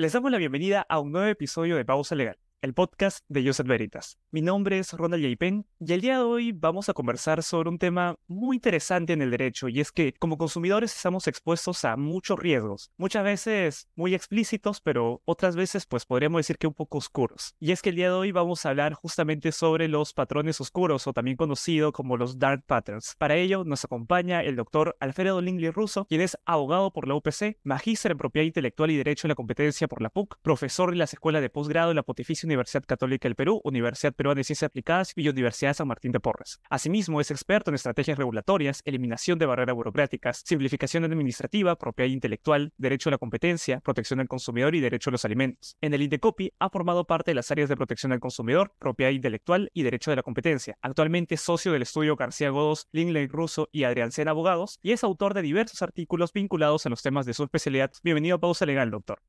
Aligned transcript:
Les 0.00 0.12
damos 0.12 0.30
la 0.30 0.38
bienvenida 0.38 0.86
a 0.88 1.00
un 1.00 1.10
nuevo 1.10 1.26
episodio 1.26 1.76
de 1.76 1.84
Pausa 1.84 2.14
Legal 2.14 2.38
el 2.60 2.74
podcast 2.74 3.24
de 3.28 3.46
Joseph 3.46 3.68
Veritas. 3.68 4.18
Mi 4.30 4.42
nombre 4.42 4.78
es 4.80 4.92
Ronald 4.92 5.22
Yaipen 5.22 5.66
y 5.78 5.92
el 5.92 6.00
día 6.00 6.18
de 6.18 6.24
hoy 6.24 6.52
vamos 6.52 6.88
a 6.88 6.92
conversar 6.92 7.42
sobre 7.44 7.68
un 7.68 7.78
tema 7.78 8.16
muy 8.26 8.56
interesante 8.56 9.12
en 9.12 9.22
el 9.22 9.30
derecho 9.30 9.68
y 9.68 9.80
es 9.80 9.92
que 9.92 10.12
como 10.14 10.36
consumidores 10.38 10.94
estamos 10.94 11.28
expuestos 11.28 11.84
a 11.84 11.96
muchos 11.96 12.38
riesgos, 12.38 12.90
muchas 12.96 13.22
veces 13.22 13.88
muy 13.94 14.14
explícitos, 14.14 14.80
pero 14.80 15.22
otras 15.24 15.54
veces 15.54 15.86
pues 15.86 16.04
podríamos 16.04 16.40
decir 16.40 16.58
que 16.58 16.66
un 16.66 16.74
poco 16.74 16.98
oscuros. 16.98 17.54
Y 17.60 17.70
es 17.70 17.80
que 17.80 17.90
el 17.90 17.96
día 17.96 18.08
de 18.08 18.14
hoy 18.14 18.32
vamos 18.32 18.66
a 18.66 18.70
hablar 18.70 18.94
justamente 18.94 19.52
sobre 19.52 19.86
los 19.86 20.12
patrones 20.12 20.60
oscuros 20.60 21.06
o 21.06 21.12
también 21.12 21.36
conocido 21.36 21.92
como 21.92 22.16
los 22.16 22.40
dark 22.40 22.64
patterns. 22.66 23.14
Para 23.18 23.36
ello 23.36 23.62
nos 23.64 23.84
acompaña 23.84 24.42
el 24.42 24.56
doctor 24.56 24.96
Alfredo 24.98 25.40
Lingley 25.40 25.70
Russo, 25.70 26.06
quien 26.06 26.22
es 26.22 26.36
abogado 26.44 26.92
por 26.92 27.06
la 27.06 27.14
UPC, 27.14 27.58
magíster 27.62 28.12
en 28.12 28.18
propiedad 28.18 28.46
intelectual 28.46 28.90
y 28.90 28.96
derecho 28.96 29.26
en 29.26 29.30
la 29.30 29.36
competencia 29.36 29.86
por 29.86 30.02
la 30.02 30.10
PUC, 30.10 30.38
profesor 30.42 30.90
de 30.90 30.96
las 30.96 31.12
escuelas 31.12 31.40
de 31.40 31.50
posgrado 31.50 31.90
en 31.90 31.96
la 31.96 32.02
Pontificia 32.02 32.47
Universidad 32.48 32.84
Católica 32.86 33.28
del 33.28 33.36
Perú, 33.36 33.60
Universidad 33.62 34.14
Peruana 34.14 34.38
de 34.38 34.44
Ciencias 34.44 34.68
Aplicadas 34.68 35.12
y 35.14 35.28
Universidad 35.28 35.74
San 35.74 35.86
Martín 35.86 36.12
de 36.12 36.20
Porres. 36.20 36.60
Asimismo, 36.70 37.20
es 37.20 37.30
experto 37.30 37.70
en 37.70 37.74
estrategias 37.74 38.18
regulatorias, 38.18 38.82
eliminación 38.84 39.38
de 39.38 39.46
barreras 39.46 39.76
burocráticas, 39.76 40.42
simplificación 40.44 41.04
administrativa, 41.04 41.76
propiedad 41.76 42.10
intelectual, 42.10 42.72
derecho 42.78 43.10
a 43.10 43.12
la 43.12 43.18
competencia, 43.18 43.80
protección 43.80 44.20
al 44.20 44.28
consumidor 44.28 44.74
y 44.74 44.80
derecho 44.80 45.10
a 45.10 45.12
los 45.12 45.24
alimentos. 45.24 45.76
En 45.80 45.94
el 45.94 46.02
Indecopi 46.02 46.52
ha 46.58 46.70
formado 46.70 47.06
parte 47.06 47.30
de 47.30 47.34
las 47.34 47.50
áreas 47.50 47.68
de 47.68 47.76
protección 47.76 48.12
al 48.12 48.20
consumidor, 48.20 48.72
propiedad 48.78 49.12
intelectual 49.12 49.70
y 49.74 49.82
derecho 49.82 50.10
de 50.10 50.16
la 50.16 50.22
competencia. 50.22 50.78
Actualmente 50.80 51.34
es 51.34 51.40
socio 51.42 51.72
del 51.72 51.82
estudio 51.82 52.16
García 52.16 52.50
Godos, 52.50 52.88
Lingley 52.92 53.26
Russo 53.26 53.68
y 53.72 53.84
Adrián 53.84 54.12
Sena 54.12 54.30
Abogados 54.30 54.78
y 54.82 54.92
es 54.92 55.04
autor 55.04 55.34
de 55.34 55.42
diversos 55.42 55.82
artículos 55.82 56.32
vinculados 56.32 56.86
a 56.86 56.88
los 56.88 57.02
temas 57.02 57.26
de 57.26 57.34
su 57.34 57.44
especialidad. 57.44 57.92
Bienvenido 58.02 58.36
a 58.36 58.40
Pausa 58.40 58.66
Legal, 58.66 58.90
doctor. 58.90 59.20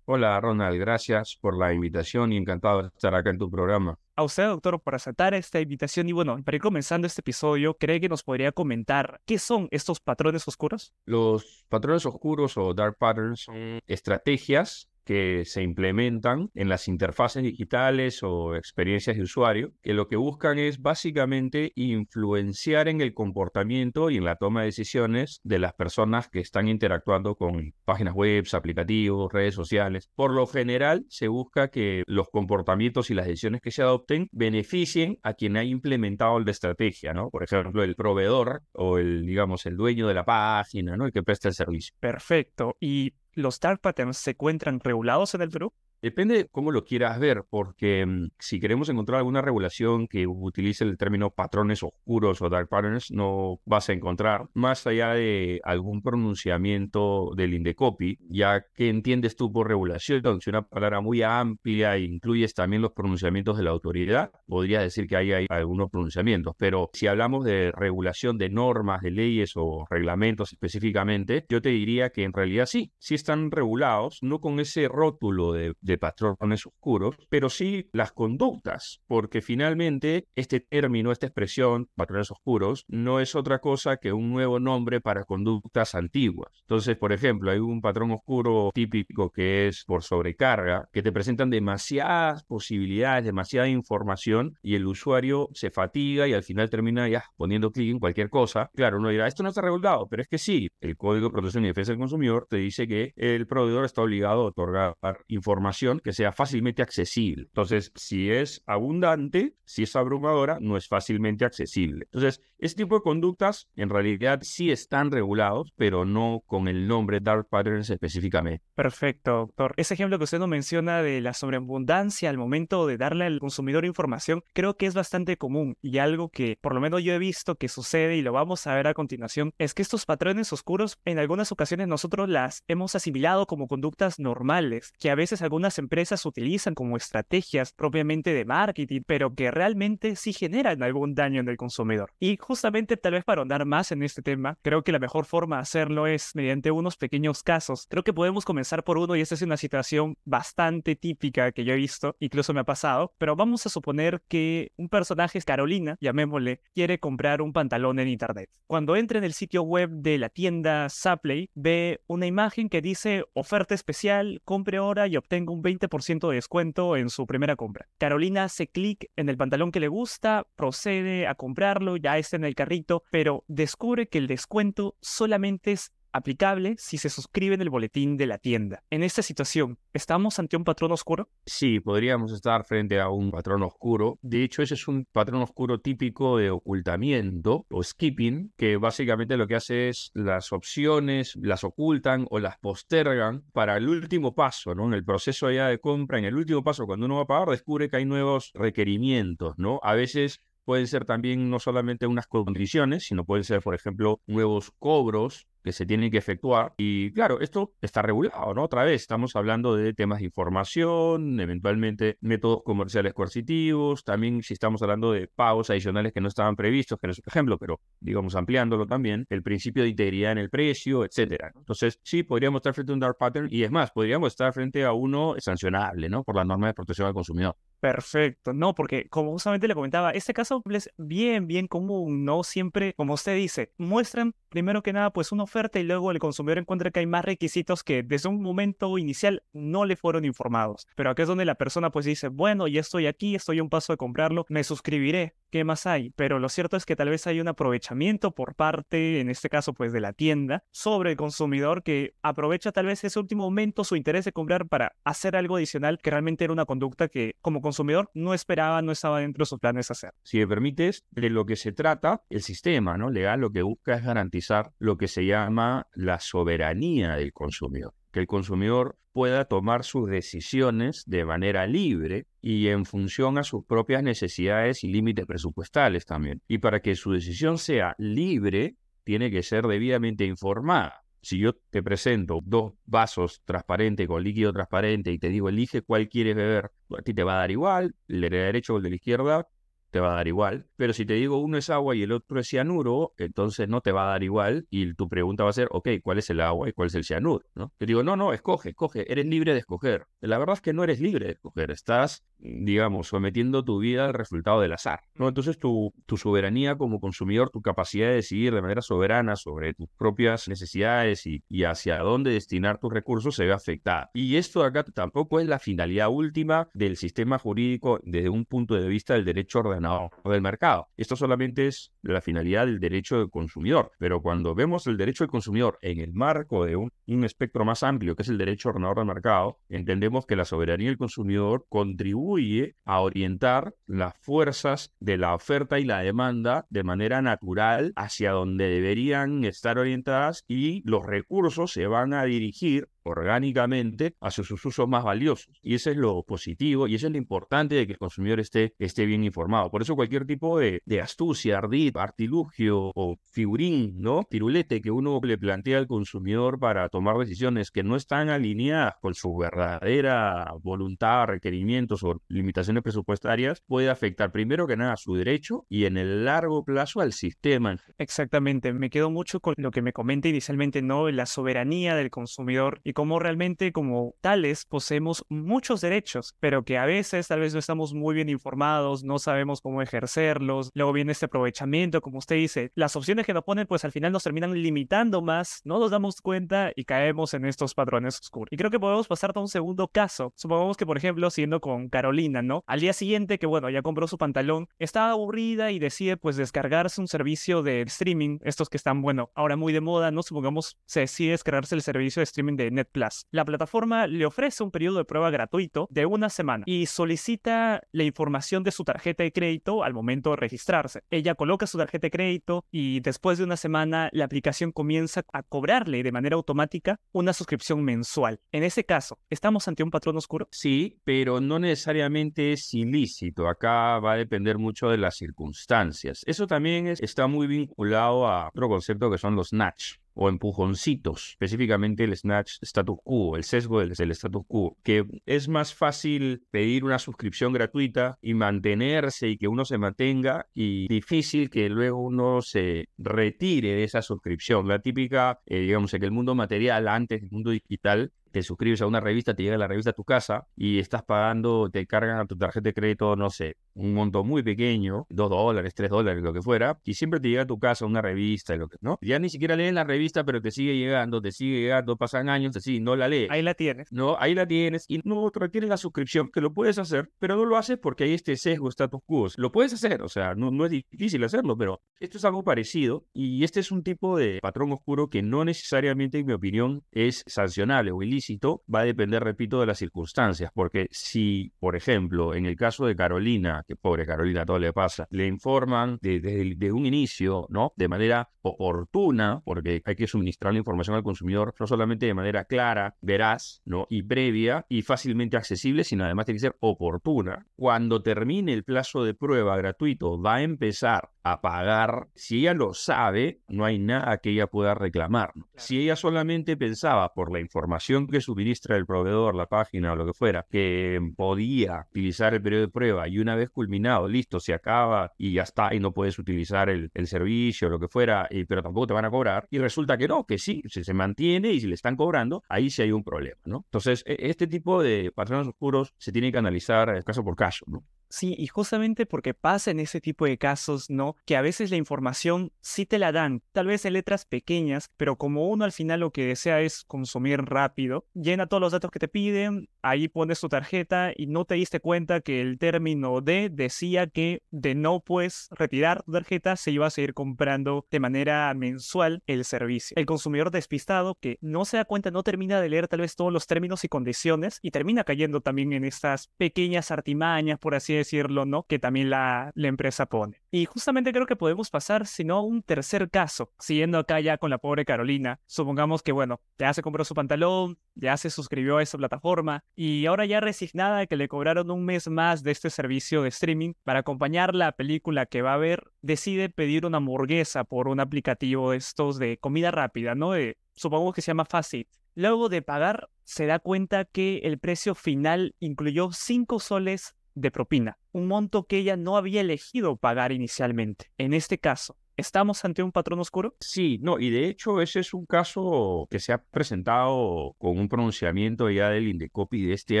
Hola 0.06 0.38
Ronald, 0.38 0.78
gracias 0.78 1.38
por 1.40 1.56
la 1.56 1.72
invitación 1.72 2.30
y 2.30 2.36
encantado 2.36 2.82
de 2.82 2.88
estar 2.88 3.14
acá 3.14 3.30
en 3.30 3.38
tu 3.38 3.50
programa. 3.50 3.98
A 4.16 4.22
usted, 4.22 4.44
doctor, 4.44 4.78
por 4.78 4.94
aceptar 4.94 5.32
esta 5.32 5.60
invitación 5.60 6.06
y 6.10 6.12
bueno, 6.12 6.36
para 6.44 6.56
ir 6.56 6.60
comenzando 6.60 7.06
este 7.06 7.22
episodio, 7.22 7.74
¿cree 7.78 8.02
que 8.02 8.10
nos 8.10 8.22
podría 8.22 8.52
comentar 8.52 9.22
qué 9.24 9.38
son 9.38 9.66
estos 9.70 10.00
patrones 10.00 10.46
oscuros? 10.46 10.92
Los 11.06 11.64
patrones 11.70 12.04
oscuros 12.04 12.58
o 12.58 12.74
dark 12.74 12.98
patterns 12.98 13.40
son 13.40 13.80
estrategias 13.86 14.90
que 15.04 15.44
se 15.44 15.62
implementan 15.62 16.50
en 16.54 16.68
las 16.68 16.88
interfaces 16.88 17.42
digitales 17.42 18.22
o 18.22 18.56
experiencias 18.56 19.16
de 19.16 19.22
usuario, 19.22 19.72
que 19.82 19.94
lo 19.94 20.08
que 20.08 20.16
buscan 20.16 20.58
es 20.58 20.80
básicamente 20.80 21.72
influenciar 21.74 22.88
en 22.88 23.00
el 23.00 23.14
comportamiento 23.14 24.10
y 24.10 24.16
en 24.16 24.24
la 24.24 24.36
toma 24.36 24.60
de 24.60 24.66
decisiones 24.66 25.40
de 25.44 25.58
las 25.58 25.74
personas 25.74 26.28
que 26.28 26.40
están 26.40 26.68
interactuando 26.68 27.36
con 27.36 27.74
páginas 27.84 28.14
web, 28.14 28.44
aplicativos, 28.52 29.32
redes 29.32 29.54
sociales. 29.54 30.10
Por 30.14 30.32
lo 30.32 30.46
general, 30.46 31.04
se 31.08 31.28
busca 31.28 31.68
que 31.68 32.02
los 32.06 32.28
comportamientos 32.28 33.10
y 33.10 33.14
las 33.14 33.26
decisiones 33.26 33.60
que 33.60 33.70
se 33.70 33.82
adopten 33.82 34.28
beneficien 34.32 35.18
a 35.22 35.34
quien 35.34 35.56
ha 35.56 35.64
implementado 35.64 36.40
la 36.40 36.50
estrategia, 36.50 37.12
¿no? 37.12 37.30
Por 37.30 37.42
ejemplo, 37.42 37.82
el 37.82 37.94
proveedor 37.94 38.62
o 38.72 38.98
el, 38.98 39.26
digamos, 39.26 39.66
el 39.66 39.76
dueño 39.76 40.08
de 40.08 40.14
la 40.14 40.24
página, 40.24 40.96
¿no? 40.96 41.06
El 41.06 41.12
que 41.12 41.22
presta 41.22 41.48
el 41.48 41.54
servicio. 41.54 41.94
Perfecto. 42.00 42.76
Y 42.80 43.14
los 43.34 43.60
dark 43.60 43.80
patterns 43.80 44.16
se 44.18 44.32
encuentran 44.32 44.80
regulados 44.80 45.34
en 45.34 45.42
el 45.42 45.50
Perú? 45.50 45.72
Depende 46.04 46.34
de 46.34 46.48
cómo 46.48 46.70
lo 46.70 46.84
quieras 46.84 47.18
ver, 47.18 47.44
porque 47.48 48.04
mm, 48.04 48.32
si 48.38 48.60
queremos 48.60 48.90
encontrar 48.90 49.20
alguna 49.20 49.40
regulación 49.40 50.06
que 50.06 50.26
utilice 50.26 50.84
el 50.84 50.98
término 50.98 51.30
patrones 51.30 51.82
oscuros 51.82 52.42
o 52.42 52.50
dark 52.50 52.68
patterns, 52.68 53.10
no 53.10 53.58
vas 53.64 53.88
a 53.88 53.94
encontrar, 53.94 54.50
más 54.52 54.86
allá 54.86 55.14
de 55.14 55.62
algún 55.64 56.02
pronunciamiento 56.02 57.30
del 57.34 57.54
Indecopi, 57.54 58.18
ya 58.28 58.66
que 58.74 58.90
entiendes 58.90 59.34
tú 59.34 59.50
por 59.50 59.66
regulación, 59.66 60.42
si 60.42 60.50
una 60.50 60.68
palabra 60.68 61.00
muy 61.00 61.22
amplia 61.22 61.96
e 61.96 62.00
incluyes 62.00 62.52
también 62.52 62.82
los 62.82 62.92
pronunciamientos 62.92 63.56
de 63.56 63.62
la 63.62 63.70
autoridad, 63.70 64.30
podría 64.46 64.82
decir 64.82 65.06
que 65.06 65.16
ahí 65.16 65.32
hay 65.32 65.46
algunos 65.48 65.88
pronunciamientos, 65.88 66.54
pero 66.58 66.90
si 66.92 67.06
hablamos 67.06 67.46
de 67.46 67.72
regulación 67.74 68.36
de 68.36 68.50
normas, 68.50 69.00
de 69.00 69.10
leyes 69.10 69.52
o 69.54 69.86
reglamentos 69.88 70.52
específicamente, 70.52 71.46
yo 71.48 71.62
te 71.62 71.70
diría 71.70 72.10
que 72.10 72.24
en 72.24 72.34
realidad 72.34 72.66
sí, 72.66 72.92
sí 72.98 73.14
están 73.14 73.50
regulados, 73.50 74.18
no 74.20 74.42
con 74.42 74.60
ese 74.60 74.86
rótulo 74.86 75.54
de 75.54 75.93
patrones 75.98 76.66
oscuros, 76.66 77.16
pero 77.28 77.48
sí 77.48 77.88
las 77.92 78.12
conductas, 78.12 79.00
porque 79.06 79.42
finalmente 79.42 80.26
este 80.34 80.60
término, 80.60 81.12
esta 81.12 81.26
expresión, 81.26 81.88
patrones 81.94 82.30
oscuros, 82.30 82.84
no 82.88 83.20
es 83.20 83.34
otra 83.34 83.58
cosa 83.58 83.96
que 83.96 84.12
un 84.12 84.30
nuevo 84.30 84.60
nombre 84.60 85.00
para 85.00 85.24
conductas 85.24 85.94
antiguas. 85.94 86.50
Entonces, 86.62 86.96
por 86.96 87.12
ejemplo, 87.12 87.50
hay 87.50 87.58
un 87.58 87.80
patrón 87.80 88.10
oscuro 88.12 88.70
típico 88.72 89.30
que 89.30 89.68
es 89.68 89.84
por 89.84 90.02
sobrecarga, 90.02 90.88
que 90.92 91.02
te 91.02 91.12
presentan 91.12 91.50
demasiadas 91.50 92.44
posibilidades, 92.44 93.24
demasiada 93.24 93.68
información 93.68 94.56
y 94.62 94.74
el 94.74 94.86
usuario 94.86 95.48
se 95.52 95.70
fatiga 95.70 96.26
y 96.28 96.34
al 96.34 96.42
final 96.42 96.70
termina 96.70 97.08
ya 97.08 97.24
poniendo 97.36 97.70
clic 97.70 97.90
en 97.90 97.98
cualquier 97.98 98.30
cosa. 98.30 98.70
Claro, 98.74 98.98
uno 98.98 99.10
dirá, 99.10 99.26
esto 99.26 99.42
no 99.42 99.48
está 99.48 99.60
regulado, 99.60 100.06
pero 100.08 100.22
es 100.22 100.28
que 100.28 100.38
sí, 100.38 100.68
el 100.80 100.96
Código 100.96 101.28
de 101.28 101.32
Protección 101.32 101.64
y 101.64 101.68
Defensa 101.68 101.92
del 101.92 101.98
Consumidor 101.98 102.46
te 102.48 102.56
dice 102.56 102.86
que 102.86 103.12
el 103.16 103.46
proveedor 103.46 103.84
está 103.84 104.02
obligado 104.02 104.42
a 104.42 104.46
otorgar 104.46 104.94
información 105.28 105.73
que 106.02 106.12
sea 106.12 106.32
fácilmente 106.32 106.82
accesible. 106.82 107.44
Entonces, 107.44 107.92
si 107.94 108.30
es 108.30 108.62
abundante, 108.66 109.56
si 109.64 109.82
es 109.82 109.96
abrumadora, 109.96 110.58
no 110.60 110.76
es 110.76 110.88
fácilmente 110.88 111.44
accesible. 111.44 112.04
Entonces, 112.04 112.40
este 112.58 112.84
tipo 112.84 112.96
de 112.96 113.02
conductas 113.02 113.68
en 113.76 113.90
realidad 113.90 114.40
sí 114.42 114.70
están 114.70 115.10
regulados, 115.10 115.72
pero 115.76 116.04
no 116.04 116.42
con 116.46 116.68
el 116.68 116.86
nombre 116.86 117.20
Dark 117.20 117.48
Patterns 117.48 117.90
específicamente. 117.90 118.62
Perfecto, 118.74 119.32
doctor. 119.32 119.74
Ese 119.76 119.94
ejemplo 119.94 120.18
que 120.18 120.24
usted 120.24 120.38
nos 120.38 120.48
menciona 120.48 121.02
de 121.02 121.20
la 121.20 121.34
sobreabundancia 121.34 122.30
al 122.30 122.38
momento 122.38 122.86
de 122.86 122.96
darle 122.96 123.24
al 123.24 123.40
consumidor 123.40 123.84
información, 123.84 124.42
creo 124.52 124.76
que 124.76 124.86
es 124.86 124.94
bastante 124.94 125.36
común 125.36 125.76
y 125.82 125.98
algo 125.98 126.30
que 126.30 126.58
por 126.60 126.74
lo 126.74 126.80
menos 126.80 127.02
yo 127.02 127.12
he 127.12 127.18
visto 127.18 127.56
que 127.56 127.68
sucede 127.68 128.16
y 128.16 128.22
lo 128.22 128.32
vamos 128.32 128.66
a 128.66 128.74
ver 128.74 128.86
a 128.86 128.94
continuación, 128.94 129.52
es 129.58 129.74
que 129.74 129.82
estos 129.82 130.06
patrones 130.06 130.52
oscuros 130.52 130.98
en 131.04 131.18
algunas 131.18 131.52
ocasiones 131.52 131.88
nosotros 131.88 132.28
las 132.28 132.62
hemos 132.68 132.94
asimilado 132.94 133.46
como 133.46 133.68
conductas 133.68 134.18
normales, 134.18 134.92
que 134.98 135.10
a 135.10 135.14
veces 135.14 135.42
algunas 135.64 135.78
empresas 135.78 136.26
utilizan 136.26 136.74
como 136.74 136.98
estrategias 136.98 137.72
propiamente 137.72 138.34
de 138.34 138.44
marketing, 138.44 139.00
pero 139.06 139.34
que 139.34 139.50
realmente 139.50 140.14
sí 140.14 140.34
generan 140.34 140.82
algún 140.82 141.14
daño 141.14 141.40
en 141.40 141.48
el 141.48 141.56
consumidor. 141.56 142.12
Y 142.20 142.36
justamente 142.36 142.98
tal 142.98 143.12
vez 143.12 143.24
para 143.24 143.40
andar 143.40 143.64
más 143.64 143.90
en 143.90 144.02
este 144.02 144.20
tema, 144.20 144.58
creo 144.60 144.82
que 144.82 144.92
la 144.92 144.98
mejor 144.98 145.24
forma 145.24 145.56
de 145.56 145.62
hacerlo 145.62 146.06
es 146.06 146.34
mediante 146.34 146.70
unos 146.70 146.98
pequeños 146.98 147.42
casos. 147.42 147.86
Creo 147.88 148.04
que 148.04 148.12
podemos 148.12 148.44
comenzar 148.44 148.84
por 148.84 148.98
uno 148.98 149.16
y 149.16 149.22
esta 149.22 149.36
es 149.36 149.40
una 149.40 149.56
situación 149.56 150.18
bastante 150.26 150.96
típica 150.96 151.50
que 151.52 151.64
yo 151.64 151.72
he 151.72 151.76
visto, 151.76 152.14
incluso 152.20 152.52
me 152.52 152.60
ha 152.60 152.64
pasado, 152.64 153.14
pero 153.16 153.34
vamos 153.34 153.64
a 153.64 153.70
suponer 153.70 154.20
que 154.28 154.70
un 154.76 154.90
personaje 154.90 155.38
es 155.38 155.46
Carolina, 155.46 155.96
llamémosle, 156.02 156.60
quiere 156.74 156.98
comprar 156.98 157.40
un 157.40 157.54
pantalón 157.54 158.00
en 158.00 158.08
internet. 158.08 158.50
Cuando 158.66 158.96
entra 158.96 159.16
en 159.16 159.24
el 159.24 159.32
sitio 159.32 159.62
web 159.62 159.88
de 159.88 160.18
la 160.18 160.28
tienda 160.28 160.90
Sapley, 160.90 161.48
ve 161.54 162.02
una 162.06 162.26
imagen 162.26 162.68
que 162.68 162.82
dice 162.82 163.24
oferta 163.32 163.74
especial, 163.74 164.42
compre 164.44 164.76
ahora 164.76 165.06
y 165.06 165.16
obtenga 165.16 165.53
un 165.54 165.62
20% 165.62 166.28
de 166.28 166.34
descuento 166.34 166.96
en 166.96 167.08
su 167.08 167.26
primera 167.26 167.56
compra. 167.56 167.86
Carolina 167.98 168.44
hace 168.44 168.66
clic 168.66 169.10
en 169.16 169.28
el 169.28 169.36
pantalón 169.36 169.72
que 169.72 169.80
le 169.80 169.88
gusta, 169.88 170.46
procede 170.56 171.26
a 171.26 171.34
comprarlo, 171.34 171.96
ya 171.96 172.18
está 172.18 172.36
en 172.36 172.44
el 172.44 172.54
carrito, 172.54 173.02
pero 173.10 173.44
descubre 173.48 174.08
que 174.08 174.18
el 174.18 174.26
descuento 174.26 174.96
solamente 175.00 175.72
es 175.72 175.92
aplicable 176.14 176.76
si 176.78 176.96
se 176.96 177.10
suscribe 177.10 177.56
en 177.56 177.60
el 177.60 177.70
boletín 177.70 178.16
de 178.16 178.26
la 178.26 178.38
tienda. 178.38 178.84
En 178.88 179.02
esta 179.02 179.20
situación, 179.20 179.78
¿estamos 179.92 180.38
ante 180.38 180.56
un 180.56 180.62
patrón 180.62 180.92
oscuro? 180.92 181.28
Sí, 181.44 181.80
podríamos 181.80 182.32
estar 182.32 182.64
frente 182.64 183.00
a 183.00 183.08
un 183.08 183.32
patrón 183.32 183.64
oscuro. 183.64 184.18
De 184.22 184.44
hecho, 184.44 184.62
ese 184.62 184.74
es 184.74 184.86
un 184.86 185.06
patrón 185.10 185.42
oscuro 185.42 185.80
típico 185.80 186.38
de 186.38 186.50
ocultamiento 186.50 187.66
o 187.68 187.82
skipping, 187.82 188.52
que 188.56 188.76
básicamente 188.76 189.36
lo 189.36 189.48
que 189.48 189.56
hace 189.56 189.88
es 189.88 190.12
las 190.14 190.52
opciones 190.52 191.36
las 191.42 191.64
ocultan 191.64 192.26
o 192.30 192.38
las 192.38 192.58
postergan 192.58 193.42
para 193.52 193.76
el 193.76 193.88
último 193.88 194.36
paso, 194.36 194.74
¿no? 194.76 194.86
En 194.86 194.94
el 194.94 195.04
proceso 195.04 195.50
ya 195.50 195.66
de 195.66 195.80
compra, 195.80 196.18
en 196.18 196.26
el 196.26 196.36
último 196.36 196.62
paso, 196.62 196.86
cuando 196.86 197.06
uno 197.06 197.16
va 197.16 197.22
a 197.22 197.26
pagar, 197.26 197.48
descubre 197.48 197.88
que 197.88 197.96
hay 197.96 198.04
nuevos 198.04 198.52
requerimientos, 198.54 199.54
¿no? 199.58 199.80
A 199.82 199.94
veces 199.94 200.38
pueden 200.64 200.86
ser 200.86 201.04
también 201.04 201.50
no 201.50 201.58
solamente 201.58 202.06
unas 202.06 202.28
condiciones, 202.28 203.06
sino 203.06 203.24
pueden 203.24 203.44
ser, 203.44 203.62
por 203.62 203.74
ejemplo, 203.74 204.20
nuevos 204.26 204.70
cobros 204.78 205.48
que 205.64 205.72
se 205.72 205.86
tienen 205.86 206.10
que 206.10 206.18
efectuar. 206.18 206.74
Y 206.76 207.10
claro, 207.12 207.40
esto 207.40 207.72
está 207.80 208.02
regulado, 208.02 208.52
¿no? 208.54 208.64
Otra 208.64 208.84
vez, 208.84 209.00
estamos 209.00 209.34
hablando 209.34 209.74
de 209.74 209.94
temas 209.94 210.18
de 210.18 210.26
información, 210.26 211.40
eventualmente 211.40 212.18
métodos 212.20 212.62
comerciales 212.62 213.14
coercitivos, 213.14 214.04
también 214.04 214.42
si 214.42 214.52
estamos 214.52 214.82
hablando 214.82 215.12
de 215.12 215.26
pagos 215.26 215.70
adicionales 215.70 216.12
que 216.12 216.20
no 216.20 216.28
estaban 216.28 216.54
previstos, 216.54 216.98
que 217.00 217.06
no 217.06 217.12
es 217.12 217.18
un 217.18 217.24
ejemplo, 217.26 217.58
pero 217.58 217.80
digamos 217.98 218.34
ampliándolo 218.36 218.86
también, 218.86 219.26
el 219.30 219.42
principio 219.42 219.82
de 219.82 219.88
integridad 219.88 220.32
en 220.32 220.38
el 220.38 220.50
precio, 220.50 221.04
etcétera. 221.04 221.50
Entonces, 221.56 221.98
sí, 222.02 222.22
podríamos 222.22 222.58
estar 222.58 222.74
frente 222.74 222.92
a 222.92 222.94
un 222.94 223.00
dark 223.00 223.16
pattern 223.18 223.48
y 223.50 223.62
es 223.62 223.70
más, 223.70 223.90
podríamos 223.90 224.28
estar 224.28 224.52
frente 224.52 224.84
a 224.84 224.92
uno 224.92 225.34
sancionable, 225.38 226.10
¿no? 226.10 226.24
Por 226.24 226.36
la 226.36 226.44
norma 226.44 226.66
de 226.66 226.74
protección 226.74 227.08
al 227.08 227.14
consumidor. 227.14 227.56
Perfecto, 227.80 228.52
no, 228.54 228.74
porque 228.74 229.08
como 229.08 229.32
justamente 229.32 229.68
le 229.68 229.74
comentaba, 229.74 230.10
este 230.12 230.32
caso 230.32 230.62
es 230.70 230.90
bien, 230.96 231.46
bien 231.46 231.66
común, 231.66 232.24
no 232.24 232.42
siempre, 232.42 232.94
como 232.94 233.14
usted 233.14 233.36
dice, 233.36 233.72
muestran 233.76 234.34
primero 234.54 234.84
que 234.84 234.92
nada 234.92 235.10
pues 235.10 235.32
una 235.32 235.42
oferta 235.42 235.80
y 235.80 235.82
luego 235.82 236.12
el 236.12 236.20
consumidor 236.20 236.58
encuentra 236.58 236.92
que 236.92 237.00
hay 237.00 237.06
más 237.06 237.24
requisitos 237.24 237.82
que 237.82 238.04
desde 238.04 238.28
un 238.28 238.40
momento 238.40 238.96
inicial 238.98 239.42
no 239.52 239.84
le 239.84 239.96
fueron 239.96 240.24
informados. 240.24 240.86
Pero 240.94 241.10
aquí 241.10 241.22
es 241.22 241.28
donde 241.28 241.44
la 241.44 241.56
persona 241.56 241.90
pues 241.90 242.06
dice, 242.06 242.28
bueno, 242.28 242.68
ya 242.68 242.80
estoy 242.80 243.08
aquí, 243.08 243.34
estoy 243.34 243.58
a 243.58 243.64
un 243.64 243.68
paso 243.68 243.92
de 243.92 243.96
comprarlo, 243.96 244.46
me 244.48 244.62
suscribiré, 244.62 245.34
¿qué 245.54 245.62
más 245.62 245.86
hay? 245.86 246.10
Pero 246.16 246.40
lo 246.40 246.48
cierto 246.48 246.76
es 246.76 246.84
que 246.84 246.96
tal 246.96 247.10
vez 247.10 247.28
hay 247.28 247.40
un 247.40 247.46
aprovechamiento 247.46 248.32
por 248.32 248.56
parte, 248.56 249.20
en 249.20 249.30
este 249.30 249.48
caso 249.48 249.72
pues 249.72 249.92
de 249.92 250.00
la 250.00 250.12
tienda, 250.12 250.64
sobre 250.72 251.12
el 251.12 251.16
consumidor 251.16 251.84
que 251.84 252.16
aprovecha 252.22 252.72
tal 252.72 252.86
vez 252.86 253.04
ese 253.04 253.20
último 253.20 253.44
momento 253.44 253.84
su 253.84 253.94
interés 253.94 254.24
de 254.24 254.32
comprar 254.32 254.66
para 254.66 254.96
hacer 255.04 255.36
algo 255.36 255.54
adicional 255.54 256.00
que 256.02 256.10
realmente 256.10 256.42
era 256.42 256.52
una 256.52 256.64
conducta 256.64 257.06
que 257.06 257.36
como 257.40 257.60
consumidor 257.60 258.10
no 258.14 258.34
esperaba, 258.34 258.82
no 258.82 258.90
estaba 258.90 259.20
dentro 259.20 259.42
de 259.42 259.46
sus 259.46 259.60
planes 259.60 259.92
hacer. 259.92 260.12
Si 260.24 260.38
me 260.38 260.48
permites, 260.48 261.04
de 261.12 261.30
lo 261.30 261.46
que 261.46 261.54
se 261.54 261.70
trata, 261.70 262.24
el 262.30 262.42
sistema 262.42 262.98
¿no? 262.98 263.10
legal 263.10 263.38
lo 263.38 263.52
que 263.52 263.62
busca 263.62 263.94
es 263.94 264.02
garantizar 264.02 264.72
lo 264.80 264.96
que 264.96 265.06
se 265.06 265.24
llama 265.24 265.86
la 265.94 266.18
soberanía 266.18 267.14
del 267.14 267.32
consumidor 267.32 267.94
que 268.14 268.20
el 268.20 268.26
consumidor 268.28 268.96
pueda 269.12 269.44
tomar 269.44 269.84
sus 269.84 270.08
decisiones 270.08 271.02
de 271.06 271.24
manera 271.24 271.66
libre 271.66 272.26
y 272.40 272.68
en 272.68 272.84
función 272.84 273.38
a 273.38 273.42
sus 273.42 273.66
propias 273.66 274.04
necesidades 274.04 274.84
y 274.84 274.88
límites 274.88 275.26
presupuestales 275.26 276.06
también. 276.06 276.40
Y 276.46 276.58
para 276.58 276.80
que 276.80 276.94
su 276.94 277.10
decisión 277.10 277.58
sea 277.58 277.96
libre, 277.98 278.76
tiene 279.02 279.32
que 279.32 279.42
ser 279.42 279.66
debidamente 279.66 280.24
informada. 280.24 281.02
Si 281.22 281.38
yo 281.38 281.54
te 281.70 281.82
presento 281.82 282.38
dos 282.44 282.74
vasos 282.84 283.42
transparentes 283.44 284.06
con 284.06 284.22
líquido 284.22 284.52
transparente 284.52 285.10
y 285.10 285.18
te 285.18 285.28
digo 285.28 285.48
elige 285.48 285.82
cuál 285.82 286.08
quieres 286.08 286.36
beber, 286.36 286.70
a 286.96 287.02
ti 287.02 287.14
te 287.14 287.24
va 287.24 287.34
a 287.34 287.38
dar 287.38 287.50
igual, 287.50 287.96
el 288.06 288.20
de 288.20 288.30
la 288.30 288.36
derecha 288.36 288.72
o 288.72 288.76
el 288.76 288.84
de 288.84 288.90
la 288.90 288.96
izquierda, 288.96 289.48
te 289.94 290.00
va 290.00 290.14
a 290.14 290.16
dar 290.16 290.26
igual. 290.26 290.66
Pero 290.74 290.92
si 290.92 291.06
te 291.06 291.14
digo 291.14 291.38
uno 291.38 291.56
es 291.56 291.70
agua 291.70 291.94
y 291.94 292.02
el 292.02 292.10
otro 292.10 292.40
es 292.40 292.48
cianuro, 292.48 293.14
entonces 293.16 293.68
no 293.68 293.80
te 293.80 293.92
va 293.92 294.06
a 294.06 294.08
dar 294.08 294.24
igual 294.24 294.66
y 294.68 294.92
tu 294.94 295.08
pregunta 295.08 295.44
va 295.44 295.50
a 295.50 295.52
ser, 295.52 295.68
ok, 295.70 295.88
¿cuál 296.02 296.18
es 296.18 296.28
el 296.30 296.40
agua 296.40 296.68
y 296.68 296.72
cuál 296.72 296.88
es 296.88 296.96
el 296.96 297.04
cianuro? 297.04 297.44
Te 297.78 297.86
digo, 297.86 298.02
no, 298.02 298.16
no, 298.16 298.32
escoge, 298.32 298.70
escoge, 298.70 299.10
eres 299.10 299.24
libre 299.24 299.52
de 299.52 299.60
escoger. 299.60 300.08
La 300.20 300.38
verdad 300.38 300.54
es 300.54 300.62
que 300.62 300.72
no 300.72 300.82
eres 300.82 301.00
libre 301.00 301.26
de 301.26 301.32
escoger, 301.34 301.70
estás, 301.70 302.24
digamos, 302.38 303.06
sometiendo 303.06 303.64
tu 303.64 303.78
vida 303.78 304.06
al 304.06 304.14
resultado 304.14 304.60
del 304.60 304.72
azar. 304.72 305.02
¿no? 305.14 305.28
Entonces 305.28 305.60
tu, 305.60 305.94
tu 306.06 306.16
soberanía 306.16 306.76
como 306.76 306.98
consumidor, 306.98 307.50
tu 307.50 307.62
capacidad 307.62 308.08
de 308.08 308.14
decidir 308.14 308.52
de 308.52 308.62
manera 308.62 308.82
soberana 308.82 309.36
sobre 309.36 309.74
tus 309.74 309.88
propias 309.96 310.48
necesidades 310.48 311.24
y, 311.24 311.44
y 311.48 311.62
hacia 311.62 311.98
dónde 312.00 312.32
destinar 312.32 312.78
tus 312.80 312.92
recursos 312.92 313.36
se 313.36 313.44
ve 313.44 313.52
afectada. 313.52 314.10
Y 314.12 314.38
esto 314.38 314.64
acá 314.64 314.82
tampoco 314.82 315.38
es 315.38 315.46
la 315.46 315.60
finalidad 315.60 316.08
última 316.08 316.68
del 316.74 316.96
sistema 316.96 317.38
jurídico 317.38 318.00
desde 318.02 318.28
un 318.28 318.44
punto 318.44 318.74
de 318.74 318.88
vista 318.88 319.14
del 319.14 319.24
derecho 319.24 319.60
ordenado 319.60 319.83
del 320.24 320.42
mercado. 320.42 320.88
Esto 320.96 321.16
solamente 321.16 321.66
es 321.66 321.92
la 322.02 322.20
finalidad 322.20 322.66
del 322.66 322.80
derecho 322.80 323.18
del 323.18 323.30
consumidor, 323.30 323.92
pero 323.98 324.20
cuando 324.20 324.54
vemos 324.54 324.86
el 324.86 324.96
derecho 324.96 325.24
del 325.24 325.30
consumidor 325.30 325.78
en 325.82 326.00
el 326.00 326.12
marco 326.12 326.64
de 326.64 326.76
un, 326.76 326.90
espectro 327.24 327.64
más 327.64 327.82
amplio, 327.82 328.16
que 328.16 328.22
es 328.22 328.28
el 328.28 328.38
derecho 328.38 328.70
ordenador 328.70 328.98
del 328.98 329.06
mercado, 329.06 329.58
entendemos 329.68 330.26
que 330.26 330.36
la 330.36 330.44
soberanía 330.44 330.88
del 330.88 330.98
consumidor 330.98 331.66
contribuye 331.68 332.76
a 332.84 333.00
orientar 333.00 333.74
las 333.86 334.14
fuerzas 334.20 334.92
de 335.00 335.16
la 335.16 335.34
oferta 335.34 335.78
y 335.78 335.84
la 335.84 336.00
demanda 336.00 336.66
de 336.70 336.82
manera 336.82 337.22
natural 337.22 337.92
hacia 337.96 338.32
donde 338.32 338.68
deberían 338.68 339.44
estar 339.44 339.78
orientadas 339.78 340.44
y 340.48 340.82
los 340.88 341.06
recursos 341.06 341.72
se 341.72 341.86
van 341.86 342.12
a 342.12 342.24
dirigir 342.24 342.88
orgánicamente 343.04 344.14
hacia 344.20 344.44
sus 344.44 344.64
usos 344.64 344.88
más 344.88 345.04
valiosos. 345.04 345.58
Y 345.62 345.74
eso 345.74 345.90
es 345.90 345.96
lo 345.96 346.22
positivo 346.24 346.88
y 346.88 346.94
eso 346.94 347.06
es 347.06 347.12
lo 347.12 347.18
importante 347.18 347.74
de 347.74 347.86
que 347.86 347.92
el 347.92 347.98
consumidor 347.98 348.40
esté, 348.40 348.74
esté 348.78 349.06
bien 349.06 349.24
informado. 349.24 349.70
Por 349.70 349.82
eso 349.82 349.94
cualquier 349.94 350.26
tipo 350.26 350.58
de, 350.58 350.82
astucia, 351.02 351.58
ardid, 351.58 351.96
artilugio 351.96 352.92
o 352.94 353.16
figurín, 353.24 354.00
¿no? 354.00 354.26
Tirulete 354.28 354.80
que 354.80 354.90
uno 354.90 355.20
le 355.22 355.38
plantea 355.38 355.78
al 355.78 355.86
consumidor 355.86 356.58
para 356.58 356.88
tomar 356.88 357.16
decisiones 357.18 357.70
que 357.70 357.82
no 357.82 357.96
están 357.96 358.30
alineadas 358.30 358.94
con 359.00 359.14
su 359.14 359.36
verdadera 359.36 360.52
voluntad, 360.62 361.26
requerimientos 361.26 362.02
o 362.02 362.22
limitaciones 362.28 362.82
presupuestarias, 362.82 363.62
puede 363.66 363.90
afectar 363.90 364.32
primero 364.32 364.66
que 364.66 364.76
nada 364.76 364.96
su 364.96 365.14
derecho 365.14 365.66
y 365.68 365.84
en 365.84 365.98
el 365.98 366.24
largo 366.24 366.64
plazo 366.64 367.00
al 367.00 367.12
sistema. 367.12 367.76
Exactamente, 367.98 368.72
me 368.72 368.90
quedo 368.90 369.10
mucho 369.10 369.40
con 369.40 369.54
lo 369.58 369.70
que 369.70 369.82
me 369.82 369.92
comenta 369.92 370.28
inicialmente, 370.28 370.80
¿no? 370.82 371.10
La 371.10 371.26
soberanía 371.26 371.94
del 371.94 372.10
consumidor 372.10 372.80
y 372.84 372.93
cómo 372.94 373.18
realmente 373.18 373.72
como 373.72 374.14
tales 374.22 374.64
poseemos 374.64 375.24
muchos 375.28 375.82
derechos, 375.82 376.34
pero 376.40 376.64
que 376.64 376.78
a 376.78 376.86
veces 376.86 377.28
tal 377.28 377.40
vez 377.40 377.52
no 377.52 377.58
estamos 377.58 377.92
muy 377.92 378.14
bien 378.14 378.30
informados, 378.30 379.04
no 379.04 379.18
sabemos 379.18 379.60
cómo 379.60 379.82
ejercerlos, 379.82 380.70
luego 380.74 380.92
viene 380.92 381.12
este 381.12 381.26
aprovechamiento, 381.26 382.00
como 382.00 382.18
usted 382.18 382.36
dice, 382.36 382.70
las 382.74 382.96
opciones 382.96 383.26
que 383.26 383.34
nos 383.34 383.44
ponen 383.44 383.66
pues 383.66 383.84
al 383.84 383.92
final 383.92 384.12
nos 384.12 384.22
terminan 384.22 384.54
limitando 384.54 385.20
más, 385.20 385.60
no 385.64 385.78
nos 385.78 385.90
damos 385.90 386.20
cuenta 386.22 386.72
y 386.74 386.84
caemos 386.84 387.34
en 387.34 387.44
estos 387.44 387.74
patrones 387.74 388.18
oscuros. 388.20 388.48
Y 388.50 388.56
creo 388.56 388.70
que 388.70 388.80
podemos 388.80 389.06
pasar 389.08 389.32
a 389.34 389.40
un 389.40 389.48
segundo 389.48 389.88
caso. 389.88 390.32
Supongamos 390.36 390.76
que 390.76 390.86
por 390.86 390.96
ejemplo, 390.96 391.28
siendo 391.30 391.60
con 391.60 391.88
Carolina, 391.88 392.40
¿no? 392.40 392.62
Al 392.66 392.80
día 392.80 392.92
siguiente 392.92 393.38
que 393.38 393.46
bueno, 393.46 393.68
ya 393.68 393.82
compró 393.82 394.06
su 394.06 394.16
pantalón, 394.16 394.68
estaba 394.78 395.10
aburrida 395.10 395.72
y 395.72 395.78
decide 395.78 396.16
pues 396.16 396.36
descargarse 396.36 397.00
un 397.00 397.08
servicio 397.08 397.62
de 397.62 397.82
streaming, 397.82 398.38
estos 398.44 398.68
que 398.68 398.76
están 398.76 399.02
bueno, 399.02 399.30
ahora 399.34 399.56
muy 399.56 399.72
de 399.72 399.80
moda, 399.80 400.10
¿no? 400.10 400.22
Supongamos 400.22 400.78
se 400.86 401.00
decide 401.00 401.32
descargarse 401.32 401.74
el 401.74 401.82
servicio 401.82 402.20
de 402.20 402.24
streaming 402.24 402.56
de 402.56 402.70
Netflix 402.70 402.83
Plus. 402.84 403.26
La 403.30 403.44
plataforma 403.44 404.06
le 404.06 404.26
ofrece 404.26 404.62
un 404.62 404.70
periodo 404.70 404.98
de 404.98 405.04
prueba 405.04 405.30
gratuito 405.30 405.86
de 405.90 406.06
una 406.06 406.28
semana 406.28 406.64
y 406.66 406.86
solicita 406.86 407.82
la 407.92 408.04
información 408.04 408.62
de 408.62 408.70
su 408.70 408.84
tarjeta 408.84 409.22
de 409.22 409.32
crédito 409.32 409.82
al 409.84 409.94
momento 409.94 410.30
de 410.30 410.36
registrarse. 410.36 411.02
Ella 411.10 411.34
coloca 411.34 411.66
su 411.66 411.78
tarjeta 411.78 412.06
de 412.06 412.10
crédito 412.10 412.64
y 412.70 413.00
después 413.00 413.38
de 413.38 413.44
una 413.44 413.56
semana 413.56 414.08
la 414.12 414.24
aplicación 414.24 414.72
comienza 414.72 415.22
a 415.32 415.42
cobrarle 415.42 416.02
de 416.02 416.12
manera 416.12 416.36
automática 416.36 417.00
una 417.12 417.32
suscripción 417.32 417.82
mensual. 417.82 418.40
En 418.52 418.62
ese 418.62 418.84
caso, 418.84 419.18
¿estamos 419.30 419.66
ante 419.68 419.82
un 419.82 419.90
patrón 419.90 420.16
oscuro? 420.16 420.48
Sí, 420.50 420.98
pero 421.04 421.40
no 421.40 421.58
necesariamente 421.58 422.52
es 422.52 422.72
ilícito. 422.74 423.48
Acá 423.48 423.98
va 423.98 424.12
a 424.12 424.16
depender 424.16 424.58
mucho 424.58 424.88
de 424.88 424.98
las 424.98 425.16
circunstancias. 425.16 426.22
Eso 426.26 426.46
también 426.46 426.86
está 426.86 427.26
muy 427.26 427.46
vinculado 427.46 428.26
a 428.26 428.48
otro 428.48 428.68
concepto 428.68 429.10
que 429.10 429.18
son 429.18 429.36
los 429.36 429.52
NATCH 429.52 430.03
o 430.14 430.28
empujoncitos, 430.28 431.30
específicamente 431.30 432.04
el 432.04 432.16
snatch 432.16 432.58
status 432.62 432.98
quo, 433.02 433.36
el 433.36 433.44
sesgo 433.44 433.80
del, 433.80 433.92
status 433.92 434.42
quo, 434.46 434.76
que 434.82 435.04
es 435.26 435.48
más 435.48 435.74
fácil 435.74 436.44
pedir 436.50 436.84
una 436.84 436.98
suscripción 436.98 437.52
gratuita 437.52 438.18
y 438.22 438.34
mantenerse 438.34 439.28
y 439.28 439.38
que 439.38 439.48
uno 439.48 439.64
se 439.64 439.78
mantenga 439.78 440.46
y 440.54 440.86
difícil 440.88 441.50
que 441.50 441.68
luego 441.68 442.00
uno 442.00 442.42
se 442.42 442.88
retire 442.96 443.74
de 443.74 443.84
esa 443.84 444.02
suscripción. 444.02 444.68
La 444.68 444.80
típica, 444.80 445.40
eh, 445.46 445.60
digamos, 445.60 445.92
en 445.94 446.04
el 446.04 446.10
mundo 446.12 446.34
material 446.34 446.88
antes 446.88 447.20
del 447.20 447.30
mundo 447.30 447.50
digital, 447.50 448.12
te 448.34 448.42
suscribes 448.42 448.82
a 448.82 448.86
una 448.88 448.98
revista, 448.98 449.32
te 449.32 449.44
llega 449.44 449.56
la 449.56 449.68
revista 449.68 449.90
a 449.90 449.92
tu 449.92 450.02
casa 450.02 450.48
y 450.56 450.80
estás 450.80 451.04
pagando, 451.04 451.70
te 451.70 451.86
cargan 451.86 452.18
a 452.18 452.26
tu 452.26 452.36
tarjeta 452.36 452.68
de 452.68 452.74
crédito, 452.74 453.14
no 453.14 453.30
sé, 453.30 453.58
un 453.74 453.94
monto 453.94 454.24
muy 454.24 454.42
pequeño, 454.42 455.06
dos 455.08 455.30
dólares, 455.30 455.72
tres 455.72 455.88
dólares, 455.88 456.20
lo 456.20 456.32
que 456.32 456.42
fuera, 456.42 456.80
y 456.82 456.94
siempre 456.94 457.20
te 457.20 457.28
llega 457.28 457.42
a 457.42 457.46
tu 457.46 457.60
casa 457.60 457.86
una 457.86 458.02
revista, 458.02 458.56
lo 458.56 458.68
que, 458.68 458.76
¿no? 458.80 458.98
Ya 459.02 459.20
ni 459.20 459.28
siquiera 459.28 459.54
lees 459.54 459.72
la 459.72 459.84
revista, 459.84 460.24
pero 460.24 460.42
te 460.42 460.50
sigue 460.50 460.76
llegando, 460.76 461.22
te 461.22 461.30
sigue 461.30 461.60
llegando, 461.60 461.96
pasan 461.96 462.28
años, 462.28 462.56
sigue, 462.58 462.80
no 462.80 462.96
la 462.96 463.06
lees. 463.06 463.30
Ahí 463.30 463.42
la 463.42 463.54
tienes. 463.54 463.92
No, 463.92 464.16
ahí 464.18 464.34
la 464.34 464.48
tienes 464.48 464.84
y 464.88 465.00
no 465.04 465.30
retienes 465.32 465.70
la 465.70 465.76
suscripción, 465.76 466.32
que 466.32 466.40
lo 466.40 466.52
puedes 466.52 466.78
hacer, 466.78 467.12
pero 467.20 467.36
no 467.36 467.44
lo 467.44 467.56
haces 467.56 467.78
porque 467.78 468.02
hay 468.02 468.14
este 468.14 468.36
sesgo 468.36 468.68
status 468.68 469.00
quo. 469.06 469.28
Lo 469.36 469.52
puedes 469.52 469.72
hacer, 469.72 470.02
o 470.02 470.08
sea, 470.08 470.34
no, 470.34 470.50
no 470.50 470.64
es 470.64 470.72
difícil 470.72 471.22
hacerlo, 471.22 471.56
pero 471.56 471.80
esto 472.00 472.18
es 472.18 472.24
algo 472.24 472.42
parecido 472.42 473.06
y 473.12 473.44
este 473.44 473.60
es 473.60 473.70
un 473.70 473.84
tipo 473.84 474.18
de 474.18 474.40
patrón 474.42 474.72
oscuro 474.72 475.08
que 475.08 475.22
no 475.22 475.44
necesariamente, 475.44 476.18
en 476.18 476.26
mi 476.26 476.32
opinión, 476.32 476.82
es 476.90 477.22
sancionable 477.28 477.92
o 477.92 478.02
ilícito 478.02 478.23
va 478.72 478.80
a 478.80 478.84
depender, 478.84 479.22
repito, 479.22 479.60
de 479.60 479.66
las 479.66 479.78
circunstancias, 479.78 480.50
porque 480.54 480.88
si, 480.90 481.52
por 481.58 481.76
ejemplo, 481.76 482.34
en 482.34 482.46
el 482.46 482.56
caso 482.56 482.86
de 482.86 482.96
Carolina, 482.96 483.64
que 483.66 483.76
pobre 483.76 484.06
Carolina 484.06 484.44
todo 484.44 484.58
le 484.58 484.72
pasa, 484.72 485.06
le 485.10 485.26
informan 485.26 485.98
desde 486.00 486.54
de, 486.54 486.72
un 486.72 486.86
inicio, 486.86 487.46
¿no? 487.50 487.72
De 487.76 487.88
manera 487.88 488.30
oportuna, 488.42 489.40
porque 489.44 489.82
hay 489.84 489.96
que 489.96 490.06
suministrar 490.06 490.52
la 490.52 490.58
información 490.58 490.96
al 490.96 491.02
consumidor 491.02 491.54
no 491.58 491.66
solamente 491.66 492.06
de 492.06 492.14
manera 492.14 492.44
clara, 492.44 492.96
veraz, 493.00 493.62
¿no? 493.64 493.86
Y 493.88 494.02
previa 494.02 494.66
y 494.68 494.82
fácilmente 494.82 495.36
accesible, 495.36 495.84
sino 495.84 496.04
además 496.04 496.26
tiene 496.26 496.36
que 496.36 496.46
ser 496.46 496.56
oportuna. 496.60 497.46
Cuando 497.56 498.02
termine 498.02 498.52
el 498.52 498.64
plazo 498.64 499.04
de 499.04 499.14
prueba 499.14 499.56
gratuito, 499.56 500.20
va 500.20 500.36
a 500.36 500.42
empezar 500.42 501.10
a 501.22 501.40
pagar. 501.40 502.08
Si 502.14 502.40
ella 502.40 502.54
lo 502.54 502.74
sabe, 502.74 503.40
no 503.48 503.64
hay 503.64 503.78
nada 503.78 504.18
que 504.18 504.30
ella 504.30 504.46
pueda 504.46 504.74
reclamar. 504.74 505.32
Si 505.56 505.80
ella 505.80 505.96
solamente 505.96 506.56
pensaba 506.56 507.14
por 507.14 507.32
la 507.32 507.40
información 507.40 508.06
que 508.06 508.13
suministra 508.20 508.76
el 508.76 508.86
proveedor, 508.86 509.34
la 509.34 509.46
página 509.46 509.92
o 509.92 509.96
lo 509.96 510.06
que 510.06 510.12
fuera, 510.12 510.46
que 510.50 511.00
podía 511.16 511.86
utilizar 511.90 512.34
el 512.34 512.42
periodo 512.42 512.62
de 512.62 512.68
prueba 512.68 513.08
y 513.08 513.18
una 513.18 513.34
vez 513.34 513.50
culminado, 513.50 514.08
listo, 514.08 514.40
se 514.40 514.54
acaba 514.54 515.12
y 515.18 515.32
ya 515.32 515.42
está 515.42 515.74
y 515.74 515.80
no 515.80 515.92
puedes 515.92 516.18
utilizar 516.18 516.68
el, 516.68 516.90
servicio 517.04 517.68
o 517.68 517.70
lo 517.70 517.78
que 517.78 517.88
fuera, 517.88 518.26
y, 518.30 518.44
pero 518.44 518.62
tampoco 518.62 518.88
te 518.88 518.94
van 518.94 519.04
a 519.04 519.10
cobrar. 519.10 519.46
Y 519.50 519.58
resulta 519.58 519.98
que 519.98 520.08
no, 520.08 520.24
que 520.24 520.38
sí, 520.38 520.62
si 520.68 520.82
se 520.82 520.94
mantiene 520.94 521.52
y 521.52 521.60
si 521.60 521.66
le 521.66 521.74
están 521.74 521.96
cobrando, 521.96 522.42
ahí 522.48 522.70
sí 522.70 522.82
hay 522.82 522.92
un 522.92 523.04
problema, 523.04 523.40
¿no? 523.44 523.64
Entonces, 523.66 524.02
e, 524.06 524.16
este 524.30 524.46
tipo 524.46 524.82
de 524.82 525.12
patrones 525.14 525.46
oscuros 525.48 525.94
se 525.98 526.12
tiene 526.12 526.32
que 526.32 526.38
analizar 526.38 527.02
caso 527.04 527.22
por 527.22 527.36
caso, 527.36 527.64
¿no? 527.68 527.84
Sí, 528.14 528.32
y 528.38 528.46
justamente 528.46 529.06
porque 529.06 529.34
pasa 529.34 529.72
en 529.72 529.80
ese 529.80 530.00
tipo 530.00 530.24
de 530.24 530.38
casos, 530.38 530.88
¿no? 530.88 531.16
Que 531.24 531.34
a 531.36 531.42
veces 531.42 531.72
la 531.72 531.76
información 531.76 532.52
sí 532.60 532.86
te 532.86 533.00
la 533.00 533.10
dan, 533.10 533.42
tal 533.50 533.66
vez 533.66 533.84
en 533.86 533.94
letras 533.94 534.24
pequeñas, 534.24 534.88
pero 534.96 535.18
como 535.18 535.48
uno 535.48 535.64
al 535.64 535.72
final 535.72 535.98
lo 535.98 536.12
que 536.12 536.24
desea 536.24 536.60
es 536.60 536.84
consumir 536.84 537.40
rápido, 537.40 538.06
llena 538.14 538.46
todos 538.46 538.60
los 538.60 538.70
datos 538.70 538.92
que 538.92 539.00
te 539.00 539.08
piden, 539.08 539.68
ahí 539.82 540.06
pones 540.06 540.38
tu 540.38 540.48
tarjeta 540.48 541.12
y 541.16 541.26
no 541.26 541.44
te 541.44 541.56
diste 541.56 541.80
cuenta 541.80 542.20
que 542.20 542.40
el 542.40 542.56
término 542.60 543.20
de 543.20 543.50
decía 543.50 544.06
que 544.06 544.44
de 544.52 544.76
no 544.76 545.00
puedes 545.00 545.48
retirar 545.50 546.04
tu 546.04 546.12
tarjeta 546.12 546.54
se 546.54 546.70
iba 546.70 546.86
a 546.86 546.90
seguir 546.90 547.14
comprando 547.14 547.84
de 547.90 547.98
manera 547.98 548.54
mensual 548.54 549.24
el 549.26 549.44
servicio. 549.44 549.96
El 549.96 550.06
consumidor 550.06 550.52
despistado 550.52 551.16
que 551.20 551.36
no 551.40 551.64
se 551.64 551.78
da 551.78 551.84
cuenta, 551.84 552.12
no 552.12 552.22
termina 552.22 552.60
de 552.60 552.68
leer 552.68 552.86
tal 552.86 553.00
vez 553.00 553.16
todos 553.16 553.32
los 553.32 553.48
términos 553.48 553.82
y 553.82 553.88
condiciones 553.88 554.60
y 554.62 554.70
termina 554.70 555.02
cayendo 555.02 555.40
también 555.40 555.72
en 555.72 555.84
estas 555.84 556.30
pequeñas 556.36 556.92
artimañas, 556.92 557.58
por 557.58 557.74
así 557.74 557.92
decirlo, 557.92 558.03
decirlo, 558.04 558.44
¿no? 558.44 558.64
Que 558.64 558.78
también 558.78 559.10
la, 559.10 559.52
empresa 559.56 560.06
pone. 560.06 560.40
Y 560.50 560.66
justamente 560.66 561.12
creo 561.12 561.26
que 561.26 561.36
podemos 561.36 561.70
pasar, 561.70 562.06
si 562.06 562.22
no, 562.22 562.42
un 562.42 562.62
tercer 562.62 563.10
caso, 563.10 563.52
siguiendo 563.58 563.98
acá 563.98 564.20
ya 564.20 564.38
con 564.38 564.50
la 564.50 564.58
pobre 564.58 564.84
Carolina. 564.84 565.40
Supongamos 565.46 566.02
que, 566.02 566.12
bueno, 566.12 566.40
ya 566.58 566.72
se 566.72 566.82
compró 566.82 567.04
su 567.04 567.14
pantalón, 567.14 567.78
ya 567.94 568.16
se 568.16 568.30
suscribió 568.30 568.76
a 568.76 568.82
esa 568.82 568.98
plataforma 568.98 569.64
y 569.74 570.06
ahora 570.06 570.26
ya 570.26 570.40
resignada 570.40 570.98
de 570.98 571.06
que 571.06 571.16
le 571.16 571.28
cobraron 571.28 571.70
un 571.70 571.84
mes 571.84 572.08
más 572.08 572.42
de 572.42 572.52
este 572.52 572.70
servicio 572.70 573.22
de 573.22 573.30
streaming 573.30 573.72
para 573.82 574.00
acompañar 574.00 574.54
la 574.54 574.72
película 574.72 575.26
que 575.26 575.42
va 575.42 575.54
a 575.54 575.58
ver, 575.58 575.84
decide 576.02 576.50
pedir 576.50 576.86
una 576.86 576.98
hamburguesa 576.98 577.64
por 577.64 577.88
un 577.88 578.00
aplicativo 578.00 578.70
de 578.70 578.76
estos 578.76 579.18
de 579.18 579.38
comida 579.38 579.70
rápida, 579.70 580.14
¿no? 580.14 580.32
De, 580.32 580.58
supongo 580.74 581.12
que 581.12 581.22
se 581.22 581.28
llama 581.30 581.44
Facit. 581.44 581.88
Luego 582.16 582.48
de 582.48 582.62
pagar, 582.62 583.08
se 583.24 583.46
da 583.46 583.58
cuenta 583.58 584.04
que 584.04 584.38
el 584.44 584.58
precio 584.58 584.94
final 584.94 585.56
incluyó 585.58 586.12
5 586.12 586.60
soles 586.60 587.16
de 587.34 587.50
propina, 587.50 587.98
un 588.12 588.26
monto 588.26 588.66
que 588.66 588.78
ella 588.78 588.96
no 588.96 589.16
había 589.16 589.40
elegido 589.40 589.96
pagar 589.96 590.32
inicialmente. 590.32 591.10
En 591.18 591.34
este 591.34 591.58
caso, 591.58 591.96
¿Estamos 592.16 592.64
ante 592.64 592.84
un 592.84 592.92
patrón 592.92 593.18
oscuro? 593.18 593.56
Sí, 593.58 593.98
no, 594.00 594.20
y 594.20 594.30
de 594.30 594.46
hecho 594.46 594.80
ese 594.80 595.00
es 595.00 595.14
un 595.14 595.26
caso 595.26 596.06
que 596.08 596.20
se 596.20 596.32
ha 596.32 596.38
presentado 596.38 597.56
con 597.58 597.76
un 597.76 597.88
pronunciamiento 597.88 598.70
ya 598.70 598.88
del 598.88 599.08
Indecopi 599.08 599.62
de 599.66 599.72
este 599.72 600.00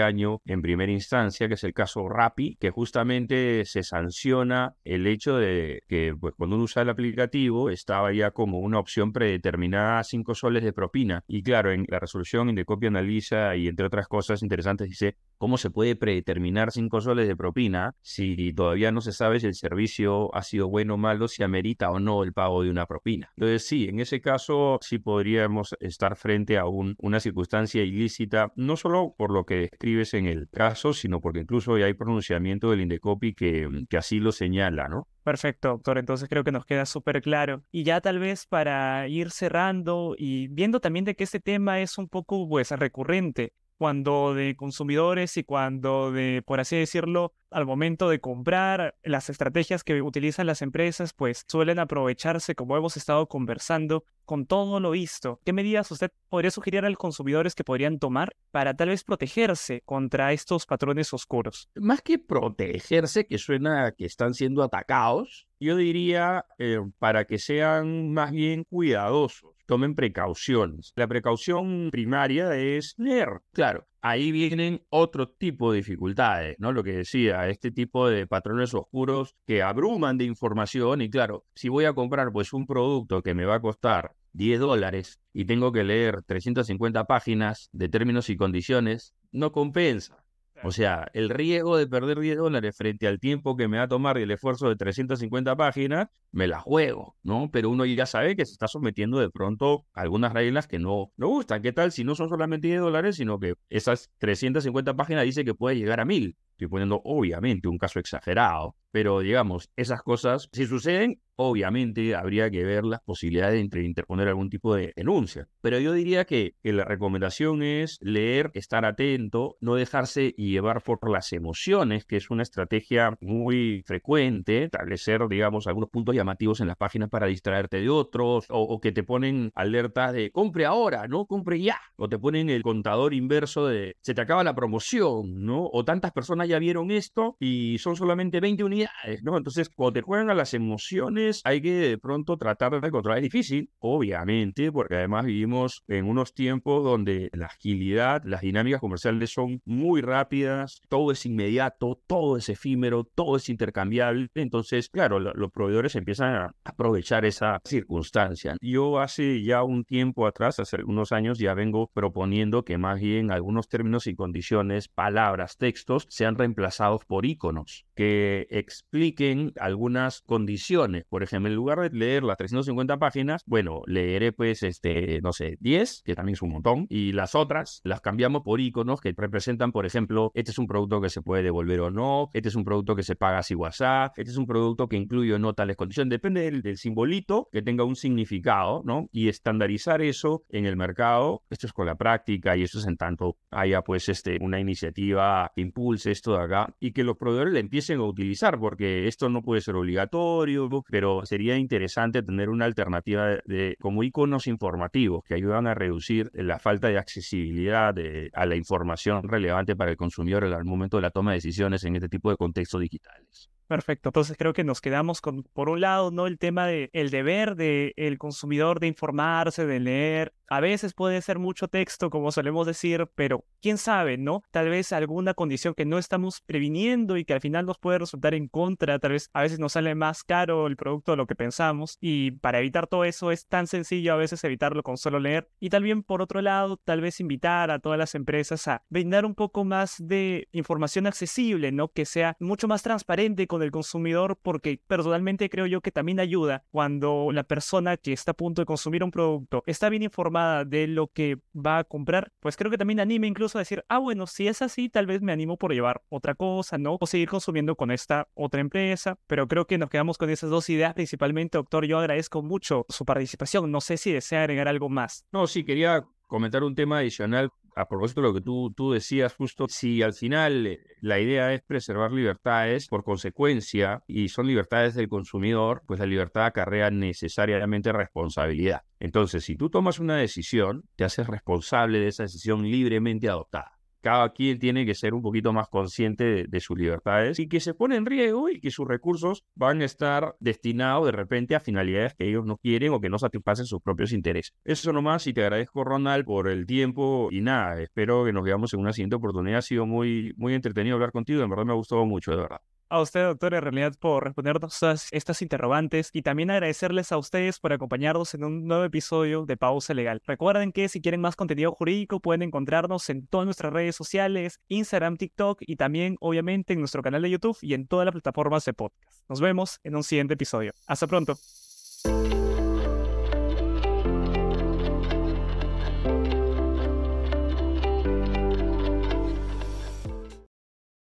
año 0.00 0.40
en 0.44 0.62
primera 0.62 0.92
instancia, 0.92 1.48
que 1.48 1.54
es 1.54 1.64
el 1.64 1.74
caso 1.74 2.08
Rappi, 2.08 2.56
que 2.60 2.70
justamente 2.70 3.64
se 3.64 3.82
sanciona 3.82 4.76
el 4.84 5.08
hecho 5.08 5.38
de 5.38 5.82
que 5.88 6.14
pues, 6.18 6.34
cuando 6.36 6.54
uno 6.54 6.66
usa 6.66 6.82
el 6.82 6.90
aplicativo 6.90 7.68
estaba 7.68 8.12
ya 8.12 8.30
como 8.30 8.60
una 8.60 8.78
opción 8.78 9.12
predeterminada 9.12 10.04
5 10.04 10.36
soles 10.36 10.62
de 10.62 10.72
propina. 10.72 11.24
Y 11.26 11.42
claro, 11.42 11.72
en 11.72 11.84
la 11.88 11.98
resolución 11.98 12.48
Indecopi 12.48 12.86
analiza 12.86 13.56
y 13.56 13.66
entre 13.66 13.86
otras 13.86 14.06
cosas 14.06 14.40
interesantes 14.44 14.88
dice 14.88 15.16
cómo 15.36 15.58
se 15.58 15.70
puede 15.70 15.96
predeterminar 15.96 16.70
5 16.70 17.00
soles 17.00 17.26
de 17.26 17.34
propina 17.34 17.96
si 18.02 18.52
todavía 18.52 18.92
no 18.92 19.00
se 19.00 19.10
sabe 19.10 19.40
si 19.40 19.48
el 19.48 19.54
servicio 19.54 20.32
ha 20.32 20.42
sido 20.42 20.68
bueno 20.68 20.94
o 20.94 20.96
malo, 20.96 21.26
si 21.26 21.42
amerita 21.42 21.90
o 21.90 21.98
no 21.98 22.03
no 22.04 22.22
el 22.22 22.32
pago 22.32 22.62
de 22.62 22.70
una 22.70 22.86
propina. 22.86 23.30
Entonces, 23.36 23.66
sí, 23.66 23.88
en 23.88 24.00
ese 24.00 24.20
caso 24.20 24.78
sí 24.82 24.98
podríamos 24.98 25.74
estar 25.80 26.16
frente 26.16 26.58
a 26.58 26.66
una 26.66 27.20
circunstancia 27.20 27.82
ilícita, 27.82 28.52
no 28.56 28.76
solo 28.76 29.14
por 29.16 29.30
lo 29.30 29.44
que 29.44 29.68
describes 29.70 30.14
en 30.14 30.26
el 30.26 30.48
caso, 30.50 30.92
sino 30.92 31.20
porque 31.20 31.40
incluso 31.40 31.76
ya 31.78 31.86
hay 31.86 31.94
pronunciamiento 31.94 32.70
del 32.70 32.82
Indecopi 32.82 33.34
que, 33.34 33.68
que 33.88 33.96
así 33.96 34.20
lo 34.20 34.32
señala, 34.32 34.88
¿no? 34.88 35.08
Perfecto, 35.24 35.68
doctor. 35.68 35.98
Entonces 35.98 36.28
creo 36.28 36.44
que 36.44 36.52
nos 36.52 36.66
queda 36.66 36.84
súper 36.84 37.22
claro. 37.22 37.64
Y 37.72 37.82
ya 37.82 38.00
tal 38.00 38.18
vez 38.18 38.46
para 38.46 39.08
ir 39.08 39.30
cerrando 39.30 40.14
y 40.18 40.48
viendo 40.48 40.80
también 40.80 41.06
de 41.06 41.16
que 41.16 41.24
este 41.24 41.40
tema 41.40 41.80
es 41.80 41.96
un 41.96 42.08
poco 42.08 42.46
pues 42.48 42.70
recurrente 42.72 43.54
cuando 43.78 44.34
de 44.34 44.56
consumidores 44.56 45.36
y 45.36 45.44
cuando 45.44 46.12
de, 46.12 46.42
por 46.46 46.60
así 46.60 46.76
decirlo, 46.76 47.34
al 47.50 47.66
momento 47.66 48.08
de 48.08 48.20
comprar, 48.20 48.96
las 49.02 49.30
estrategias 49.30 49.84
que 49.84 50.02
utilizan 50.02 50.46
las 50.46 50.62
empresas, 50.62 51.12
pues 51.12 51.44
suelen 51.48 51.78
aprovecharse, 51.78 52.54
como 52.54 52.76
hemos 52.76 52.96
estado 52.96 53.28
conversando, 53.28 54.04
con 54.24 54.46
todo 54.46 54.80
lo 54.80 54.90
visto. 54.90 55.40
¿Qué 55.44 55.52
medidas 55.52 55.90
usted 55.90 56.10
podría 56.28 56.50
sugerir 56.50 56.84
a 56.84 56.90
los 56.90 56.98
consumidores 56.98 57.54
que 57.54 57.62
podrían 57.62 57.98
tomar 57.98 58.34
para 58.50 58.74
tal 58.74 58.88
vez 58.88 59.04
protegerse 59.04 59.82
contra 59.84 60.32
estos 60.32 60.66
patrones 60.66 61.12
oscuros? 61.12 61.68
Más 61.76 62.02
que 62.02 62.18
protegerse, 62.18 63.26
que 63.26 63.38
suena 63.38 63.92
que 63.92 64.06
están 64.06 64.34
siendo 64.34 64.62
atacados, 64.62 65.46
yo 65.60 65.76
diría 65.76 66.46
eh, 66.58 66.80
para 66.98 67.24
que 67.24 67.38
sean 67.38 68.12
más 68.12 68.32
bien 68.32 68.64
cuidadosos 68.64 69.53
tomen 69.66 69.94
precauciones. 69.94 70.92
La 70.96 71.06
precaución 71.06 71.90
primaria 71.90 72.56
es 72.56 72.94
leer. 72.96 73.40
Claro, 73.52 73.86
ahí 74.00 74.32
vienen 74.32 74.82
otro 74.90 75.28
tipo 75.28 75.72
de 75.72 75.78
dificultades, 75.78 76.56
¿no? 76.58 76.72
Lo 76.72 76.84
que 76.84 76.92
decía, 76.92 77.48
este 77.48 77.70
tipo 77.70 78.08
de 78.08 78.26
patrones 78.26 78.74
oscuros 78.74 79.34
que 79.46 79.62
abruman 79.62 80.18
de 80.18 80.24
información 80.24 81.00
y 81.02 81.10
claro, 81.10 81.44
si 81.54 81.68
voy 81.68 81.84
a 81.84 81.94
comprar 81.94 82.32
pues 82.32 82.52
un 82.52 82.66
producto 82.66 83.22
que 83.22 83.34
me 83.34 83.44
va 83.44 83.56
a 83.56 83.60
costar 83.60 84.14
10 84.32 84.60
dólares 84.60 85.20
y 85.32 85.44
tengo 85.44 85.72
que 85.72 85.84
leer 85.84 86.22
350 86.22 87.04
páginas 87.04 87.68
de 87.72 87.88
términos 87.88 88.28
y 88.30 88.36
condiciones, 88.36 89.14
no 89.32 89.52
compensa. 89.52 90.23
O 90.66 90.72
sea, 90.72 91.08
el 91.12 91.28
riesgo 91.28 91.76
de 91.76 91.86
perder 91.86 92.18
10 92.18 92.38
dólares 92.38 92.74
frente 92.74 93.06
al 93.06 93.20
tiempo 93.20 93.54
que 93.54 93.68
me 93.68 93.76
va 93.76 93.82
a 93.82 93.88
tomar 93.88 94.16
y 94.16 94.22
el 94.22 94.30
esfuerzo 94.30 94.66
de 94.70 94.76
350 94.76 95.54
páginas, 95.56 96.08
me 96.32 96.46
la 96.46 96.58
juego, 96.58 97.16
¿no? 97.22 97.50
Pero 97.52 97.68
uno 97.68 97.84
ya 97.84 98.06
sabe 98.06 98.34
que 98.34 98.46
se 98.46 98.52
está 98.52 98.66
sometiendo 98.66 99.18
de 99.18 99.28
pronto 99.28 99.84
a 99.92 100.00
algunas 100.00 100.32
reglas 100.32 100.66
que 100.66 100.78
no, 100.78 101.12
no 101.18 101.28
gustan. 101.28 101.60
¿Qué 101.60 101.72
tal 101.72 101.92
si 101.92 102.02
no 102.02 102.14
son 102.14 102.30
solamente 102.30 102.68
10 102.68 102.80
dólares, 102.80 103.16
sino 103.16 103.38
que 103.38 103.56
esas 103.68 104.10
350 104.18 104.94
páginas 104.94 105.24
dice 105.24 105.44
que 105.44 105.54
puede 105.54 105.76
llegar 105.76 106.00
a 106.00 106.06
1000? 106.06 106.34
Estoy 106.52 106.68
poniendo 106.68 107.02
obviamente 107.04 107.68
un 107.68 107.76
caso 107.76 107.98
exagerado, 107.98 108.74
pero 108.90 109.20
digamos, 109.20 109.70
esas 109.76 110.02
cosas, 110.02 110.48
si 110.50 110.66
suceden, 110.66 111.20
obviamente 111.36 112.14
habría 112.14 112.50
que 112.50 112.64
ver 112.64 112.84
las 112.84 113.00
posibilidades 113.02 113.70
de 113.70 113.82
interponer 113.82 114.28
algún 114.28 114.50
tipo 114.50 114.74
de 114.74 114.92
denuncia. 114.96 115.48
Pero 115.60 115.78
yo 115.78 115.92
diría 115.92 116.24
que, 116.24 116.54
la 116.62 116.84
recomendación 116.84 117.62
es 117.62 117.98
leer, 118.00 118.50
estar 118.54 118.84
atento, 118.84 119.56
no 119.60 119.76
dejarse 119.76 120.30
llevar 120.36 120.82
por 120.82 121.10
las 121.10 121.32
emociones, 121.32 122.04
que 122.04 122.16
es 122.16 122.30
una 122.30 122.42
estrategia 122.42 123.16
muy 123.20 123.82
frecuente, 123.86 124.64
establecer, 124.64 125.28
digamos, 125.28 125.66
algunos 125.66 125.90
puntos 125.90 126.14
llamativos 126.14 126.60
en 126.60 126.66
las 126.66 126.76
páginas 126.76 127.10
para 127.10 127.26
distraerte 127.26 127.80
de 127.80 127.90
otros, 127.90 128.46
o, 128.48 128.60
o 128.60 128.80
que 128.80 128.92
te 128.92 129.04
ponen 129.04 129.52
alertas 129.54 130.12
de 130.12 130.30
compre 130.30 130.66
ahora, 130.66 131.06
¿no? 131.06 131.26
Compre 131.26 131.60
ya, 131.60 131.78
o 131.96 132.08
te 132.08 132.18
ponen 132.18 132.50
el 132.50 132.62
contador 132.62 133.14
inverso 133.14 133.66
de 133.66 133.96
se 134.00 134.14
te 134.14 134.20
acaba 134.20 134.44
la 134.44 134.54
promoción, 134.54 135.44
¿no? 135.44 135.68
O 135.72 135.84
tantas 135.84 136.12
personas 136.12 136.48
ya 136.48 136.58
vieron 136.58 136.90
esto 136.90 137.36
y 137.38 137.78
son 137.78 137.96
solamente 137.96 138.40
20 138.40 138.64
unidades, 138.64 139.22
¿no? 139.22 139.36
Entonces, 139.36 139.68
cuando 139.68 139.94
te 139.94 140.02
juegan 140.02 140.30
a 140.30 140.34
las 140.34 140.54
emociones, 140.54 141.23
hay 141.44 141.60
que 141.60 141.72
de 141.72 141.98
pronto 141.98 142.36
tratar 142.36 142.80
de 142.80 142.90
controlar. 142.90 143.18
Es 143.18 143.24
difícil, 143.24 143.70
obviamente, 143.78 144.70
porque 144.72 144.96
además 144.96 145.26
vivimos 145.26 145.82
en 145.88 146.06
unos 146.06 146.34
tiempos 146.34 146.84
donde 146.84 147.30
la 147.32 147.46
agilidad, 147.46 148.22
las 148.24 148.42
dinámicas 148.42 148.80
comerciales 148.80 149.32
son 149.32 149.60
muy 149.64 150.00
rápidas, 150.00 150.80
todo 150.88 151.12
es 151.12 151.24
inmediato, 151.26 152.00
todo 152.06 152.36
es 152.36 152.48
efímero, 152.48 153.04
todo 153.04 153.36
es 153.36 153.48
intercambiable. 153.48 154.28
Entonces, 154.34 154.88
claro, 154.88 155.18
los 155.18 155.50
proveedores 155.50 155.96
empiezan 155.96 156.34
a 156.34 156.54
aprovechar 156.64 157.24
esa 157.24 157.60
circunstancia. 157.64 158.56
Yo 158.60 159.00
hace 159.00 159.42
ya 159.42 159.62
un 159.62 159.84
tiempo 159.84 160.26
atrás, 160.26 160.60
hace 160.60 160.76
algunos 160.76 161.12
años, 161.12 161.38
ya 161.38 161.54
vengo 161.54 161.90
proponiendo 161.92 162.64
que 162.64 162.78
más 162.78 163.00
bien 163.00 163.30
algunos 163.30 163.68
términos 163.68 164.06
y 164.06 164.14
condiciones, 164.14 164.88
palabras, 164.88 165.56
textos, 165.56 166.06
sean 166.08 166.36
reemplazados 166.36 167.04
por 167.04 167.26
iconos 167.26 167.84
que 167.94 168.46
expliquen 168.50 169.52
algunas 169.58 170.22
condiciones. 170.22 171.04
Por 171.14 171.22
ejemplo, 171.22 171.48
en 171.48 171.54
lugar 171.54 171.78
de 171.78 171.96
leer 171.96 172.24
las 172.24 172.36
350 172.38 172.98
páginas, 172.98 173.44
bueno, 173.46 173.82
leeré 173.86 174.32
pues, 174.32 174.64
este, 174.64 175.20
no 175.22 175.32
sé, 175.32 175.58
10, 175.60 176.02
que 176.04 176.16
también 176.16 176.32
es 176.32 176.42
un 176.42 176.50
montón, 176.50 176.88
y 176.90 177.12
las 177.12 177.36
otras 177.36 177.80
las 177.84 178.00
cambiamos 178.00 178.42
por 178.42 178.60
iconos 178.60 179.00
que 179.00 179.14
representan, 179.16 179.70
por 179.70 179.86
ejemplo, 179.86 180.32
este 180.34 180.50
es 180.50 180.58
un 180.58 180.66
producto 180.66 181.00
que 181.00 181.10
se 181.10 181.22
puede 181.22 181.44
devolver 181.44 181.82
o 181.82 181.90
no, 181.92 182.30
este 182.32 182.48
es 182.48 182.56
un 182.56 182.64
producto 182.64 182.96
que 182.96 183.04
se 183.04 183.14
paga 183.14 183.44
si 183.44 183.54
WhatsApp, 183.54 184.18
este 184.18 184.32
es 184.32 184.36
un 184.36 184.46
producto 184.46 184.88
que 184.88 184.96
incluye 184.96 185.32
o 185.32 185.38
no 185.38 185.52
tales 185.52 185.76
condiciones, 185.76 186.10
depende 186.10 186.50
del, 186.50 186.76
simbolito 186.78 187.48
que 187.52 187.62
tenga 187.62 187.84
un 187.84 187.94
significado, 187.94 188.82
¿no? 188.84 189.08
Y 189.12 189.28
estandarizar 189.28 190.02
eso 190.02 190.42
en 190.48 190.66
el 190.66 190.76
mercado, 190.76 191.44
esto 191.48 191.68
es 191.68 191.72
con 191.72 191.86
la 191.86 191.94
práctica 191.94 192.56
y 192.56 192.64
eso 192.64 192.80
es 192.80 192.88
en 192.88 192.96
tanto 192.96 193.36
haya 193.52 193.82
pues 193.82 194.08
este, 194.08 194.38
una 194.40 194.58
iniciativa 194.58 195.52
que 195.54 195.62
impulse 195.62 196.10
esto 196.10 196.36
de 196.36 196.42
acá 196.42 196.74
y 196.80 196.90
que 196.90 197.04
los 197.04 197.16
proveedores 197.16 197.54
le 197.54 197.60
empiecen 197.60 198.00
a 198.00 198.02
utilizar, 198.02 198.58
porque 198.58 199.06
esto 199.06 199.28
no 199.28 199.42
puede 199.42 199.60
ser 199.60 199.76
obligatorio, 199.76 200.68
pero 200.90 201.03
sería 201.24 201.56
interesante 201.56 202.22
tener 202.22 202.48
una 202.48 202.64
alternativa 202.64 203.38
de, 203.44 203.76
como 203.80 204.02
iconos 204.02 204.46
informativos 204.46 205.22
que 205.24 205.34
ayudan 205.34 205.66
a 205.66 205.74
reducir 205.74 206.30
la 206.34 206.58
falta 206.58 206.88
de 206.88 206.98
accesibilidad 206.98 207.94
a 208.32 208.46
la 208.46 208.56
información 208.56 209.28
relevante 209.28 209.76
para 209.76 209.90
el 209.90 209.96
consumidor 209.96 210.44
al 210.44 210.64
momento 210.64 210.96
de 210.96 211.02
la 211.02 211.10
toma 211.10 211.32
de 211.32 211.36
decisiones 211.36 211.84
en 211.84 211.96
este 211.96 212.08
tipo 212.08 212.30
de 212.30 212.36
contextos 212.36 212.80
digitales. 212.80 213.53
Perfecto, 213.66 214.10
entonces 214.10 214.36
creo 214.36 214.52
que 214.52 214.62
nos 214.62 214.82
quedamos 214.82 215.22
con, 215.22 215.42
por 215.42 215.70
un 215.70 215.80
lado, 215.80 216.10
¿no? 216.10 216.26
El 216.26 216.38
tema 216.38 216.66
del 216.66 216.90
el 216.92 217.10
deber 217.10 217.56
del 217.56 218.18
consumidor 218.18 218.78
de 218.78 218.88
informarse, 218.88 219.64
de 219.64 219.80
leer. 219.80 220.34
A 220.48 220.60
veces 220.60 220.92
puede 220.92 221.22
ser 221.22 221.38
mucho 221.38 221.68
texto, 221.68 222.10
como 222.10 222.30
solemos 222.30 222.66
decir, 222.66 223.08
pero 223.14 223.46
quién 223.62 223.78
sabe, 223.78 224.18
¿no? 224.18 224.42
Tal 224.50 224.68
vez 224.68 224.92
alguna 224.92 225.32
condición 225.32 225.72
que 225.74 225.86
no 225.86 225.96
estamos 225.96 226.42
previniendo 226.42 227.16
y 227.16 227.24
que 227.24 227.32
al 227.32 227.40
final 227.40 227.64
nos 227.64 227.78
puede 227.78 227.98
resultar 227.98 228.34
en 228.34 228.48
contra, 228.48 228.98
tal 228.98 229.12
vez 229.12 229.30
a 229.32 229.40
veces 229.40 229.58
nos 229.58 229.72
sale 229.72 229.94
más 229.94 230.22
caro 230.22 230.66
el 230.66 230.76
producto 230.76 231.12
de 231.12 231.16
lo 231.16 231.26
que 231.26 231.34
pensamos 231.34 231.96
y 231.98 232.32
para 232.32 232.58
evitar 232.58 232.86
todo 232.86 233.04
eso 233.04 233.30
es 233.30 233.46
tan 233.46 233.66
sencillo 233.66 234.12
a 234.12 234.16
veces 234.16 234.44
evitarlo 234.44 234.82
con 234.82 234.98
solo 234.98 235.18
leer. 235.18 235.48
Y 235.58 235.70
también 235.70 236.02
por 236.02 236.20
otro 236.20 236.42
lado, 236.42 236.76
tal 236.76 237.00
vez 237.00 237.18
invitar 237.20 237.70
a 237.70 237.78
todas 237.78 237.98
las 237.98 238.14
empresas 238.14 238.68
a 238.68 238.82
brindar 238.90 239.24
un 239.24 239.34
poco 239.34 239.64
más 239.64 239.96
de 239.98 240.48
información 240.52 241.06
accesible, 241.06 241.72
¿no? 241.72 241.88
Que 241.88 242.04
sea 242.04 242.36
mucho 242.38 242.68
más 242.68 242.82
transparente 242.82 243.42
con 243.54 243.62
el 243.62 243.70
consumidor 243.70 244.36
porque 244.42 244.80
personalmente 244.86 245.48
creo 245.48 245.66
yo 245.66 245.80
que 245.80 245.92
también 245.92 246.18
ayuda 246.18 246.64
cuando 246.72 247.28
la 247.32 247.44
persona 247.44 247.96
que 247.96 248.12
está 248.12 248.32
a 248.32 248.34
punto 248.34 248.62
de 248.62 248.66
consumir 248.66 249.04
un 249.04 249.12
producto 249.12 249.62
está 249.66 249.88
bien 249.88 250.02
informada 250.02 250.64
de 250.64 250.88
lo 250.88 251.06
que 251.06 251.38
va 251.54 251.78
a 251.78 251.84
comprar, 251.84 252.32
pues 252.40 252.56
creo 252.56 252.68
que 252.68 252.78
también 252.78 252.98
anima 252.98 253.26
incluso 253.26 253.58
a 253.58 253.60
decir, 253.60 253.84
ah, 253.88 253.98
bueno, 253.98 254.26
si 254.26 254.48
es 254.48 254.60
así, 254.60 254.88
tal 254.88 255.06
vez 255.06 255.22
me 255.22 255.32
animo 255.32 255.56
por 255.56 255.72
llevar 255.72 256.02
otra 256.08 256.34
cosa, 256.34 256.78
¿no? 256.78 256.98
O 257.00 257.06
seguir 257.06 257.28
consumiendo 257.28 257.76
con 257.76 257.92
esta 257.92 258.26
otra 258.34 258.60
empresa, 258.60 259.18
pero 259.28 259.46
creo 259.46 259.66
que 259.66 259.78
nos 259.78 259.88
quedamos 259.88 260.18
con 260.18 260.30
esas 260.30 260.50
dos 260.50 260.68
ideas 260.68 260.94
principalmente, 260.94 261.56
doctor. 261.56 261.86
Yo 261.86 261.98
agradezco 261.98 262.42
mucho 262.42 262.86
su 262.88 263.04
participación. 263.04 263.70
No 263.70 263.80
sé 263.80 263.96
si 263.96 264.12
desea 264.12 264.40
agregar 264.40 264.66
algo 264.66 264.88
más. 264.88 265.26
No, 265.30 265.46
sí, 265.46 265.64
quería 265.64 266.04
comentar 266.26 266.64
un 266.64 266.74
tema 266.74 266.98
adicional 266.98 267.50
a 267.76 267.88
propósito 267.88 268.20
de 268.20 268.28
lo 268.28 268.34
que 268.34 268.40
tú, 268.40 268.72
tú 268.76 268.92
decías 268.92 269.34
justo, 269.34 269.66
si 269.68 270.02
al 270.02 270.12
final 270.12 270.66
eh, 270.66 270.80
la 271.00 271.18
idea 271.18 271.52
es 271.52 271.62
preservar 271.62 272.12
libertades 272.12 272.86
por 272.86 273.02
consecuencia 273.02 274.02
y 274.06 274.28
son 274.28 274.46
libertades 274.46 274.94
del 274.94 275.08
consumidor, 275.08 275.82
pues 275.86 276.00
la 276.00 276.06
libertad 276.06 276.46
acarrea 276.46 276.90
necesariamente 276.90 277.92
responsabilidad. 277.92 278.82
Entonces, 279.00 279.44
si 279.44 279.56
tú 279.56 279.70
tomas 279.70 279.98
una 279.98 280.16
decisión, 280.16 280.84
te 280.96 281.04
haces 281.04 281.26
responsable 281.26 281.98
de 281.98 282.08
esa 282.08 282.22
decisión 282.24 282.62
libremente 282.62 283.28
adoptada 283.28 283.73
cada 284.04 284.34
quien 284.34 284.58
tiene 284.58 284.84
que 284.84 284.94
ser 284.94 285.14
un 285.14 285.22
poquito 285.22 285.54
más 285.54 285.66
consciente 285.68 286.44
de, 286.46 286.60
sus 286.60 286.76
libertades 286.76 287.38
y 287.38 287.48
que 287.48 287.58
se 287.58 287.72
pone 287.72 287.96
en 287.96 288.04
riesgo 288.04 288.50
y 288.50 288.60
que 288.60 288.70
sus 288.70 288.86
recursos 288.86 289.46
van 289.54 289.80
a 289.80 289.86
estar 289.86 290.36
destinados 290.40 291.06
de 291.06 291.12
repente 291.12 291.54
a 291.54 291.60
finalidades 291.60 292.14
que 292.14 292.28
ellos 292.28 292.44
no 292.44 292.58
quieren 292.58 292.92
o 292.92 293.00
que 293.00 293.08
no 293.08 293.18
satisfacen 293.18 293.64
sus 293.64 293.80
propios 293.80 294.12
intereses. 294.12 294.52
Eso 294.62 294.92
nomás 294.92 295.26
y 295.26 295.32
te 295.32 295.40
agradezco 295.40 295.84
Ronald 295.84 296.26
por 296.26 296.48
el 296.48 296.66
tiempo 296.66 297.30
y 297.30 297.40
nada, 297.40 297.80
espero 297.80 298.26
que 298.26 298.34
nos 298.34 298.44
veamos 298.44 298.74
en 298.74 298.80
una 298.80 298.92
siguiente 298.92 299.16
oportunidad. 299.16 299.60
Ha 299.60 299.62
sido 299.62 299.86
muy, 299.86 300.34
muy 300.36 300.52
entretenido 300.52 300.96
hablar 300.96 301.12
contigo, 301.12 301.42
en 301.42 301.48
verdad 301.48 301.64
me 301.64 301.72
ha 301.72 301.76
gustado 301.76 302.04
mucho, 302.04 302.32
de 302.32 302.36
verdad 302.36 302.60
a 302.94 303.00
usted, 303.00 303.24
doctor, 303.24 303.54
en 303.54 303.62
realidad 303.62 303.94
por 303.98 304.22
respondernos 304.22 304.78
todas 304.78 305.08
estas 305.10 305.42
interrogantes 305.42 306.10
y 306.12 306.22
también 306.22 306.50
agradecerles 306.50 307.10
a 307.10 307.18
ustedes 307.18 307.58
por 307.58 307.72
acompañarnos 307.72 308.34
en 308.34 308.44
un 308.44 308.66
nuevo 308.66 308.84
episodio 308.84 309.46
de 309.46 309.56
Pausa 309.56 309.94
Legal. 309.94 310.22
Recuerden 310.24 310.70
que 310.70 310.88
si 310.88 311.00
quieren 311.00 311.20
más 311.20 311.34
contenido 311.34 311.72
jurídico 311.72 312.20
pueden 312.20 312.42
encontrarnos 312.42 313.10
en 313.10 313.26
todas 313.26 313.46
nuestras 313.46 313.72
redes 313.72 313.96
sociales, 313.96 314.60
Instagram, 314.68 315.16
TikTok 315.16 315.58
y 315.62 315.74
también 315.74 316.16
obviamente 316.20 316.72
en 316.74 316.78
nuestro 316.78 317.02
canal 317.02 317.22
de 317.22 317.30
YouTube 317.30 317.58
y 317.62 317.74
en 317.74 317.88
todas 317.88 318.06
las 318.06 318.12
plataformas 318.12 318.64
de 318.64 318.74
podcast. 318.74 319.28
Nos 319.28 319.40
vemos 319.40 319.80
en 319.82 319.96
un 319.96 320.04
siguiente 320.04 320.34
episodio. 320.34 320.72
Hasta 320.86 321.08
pronto. 321.08 321.36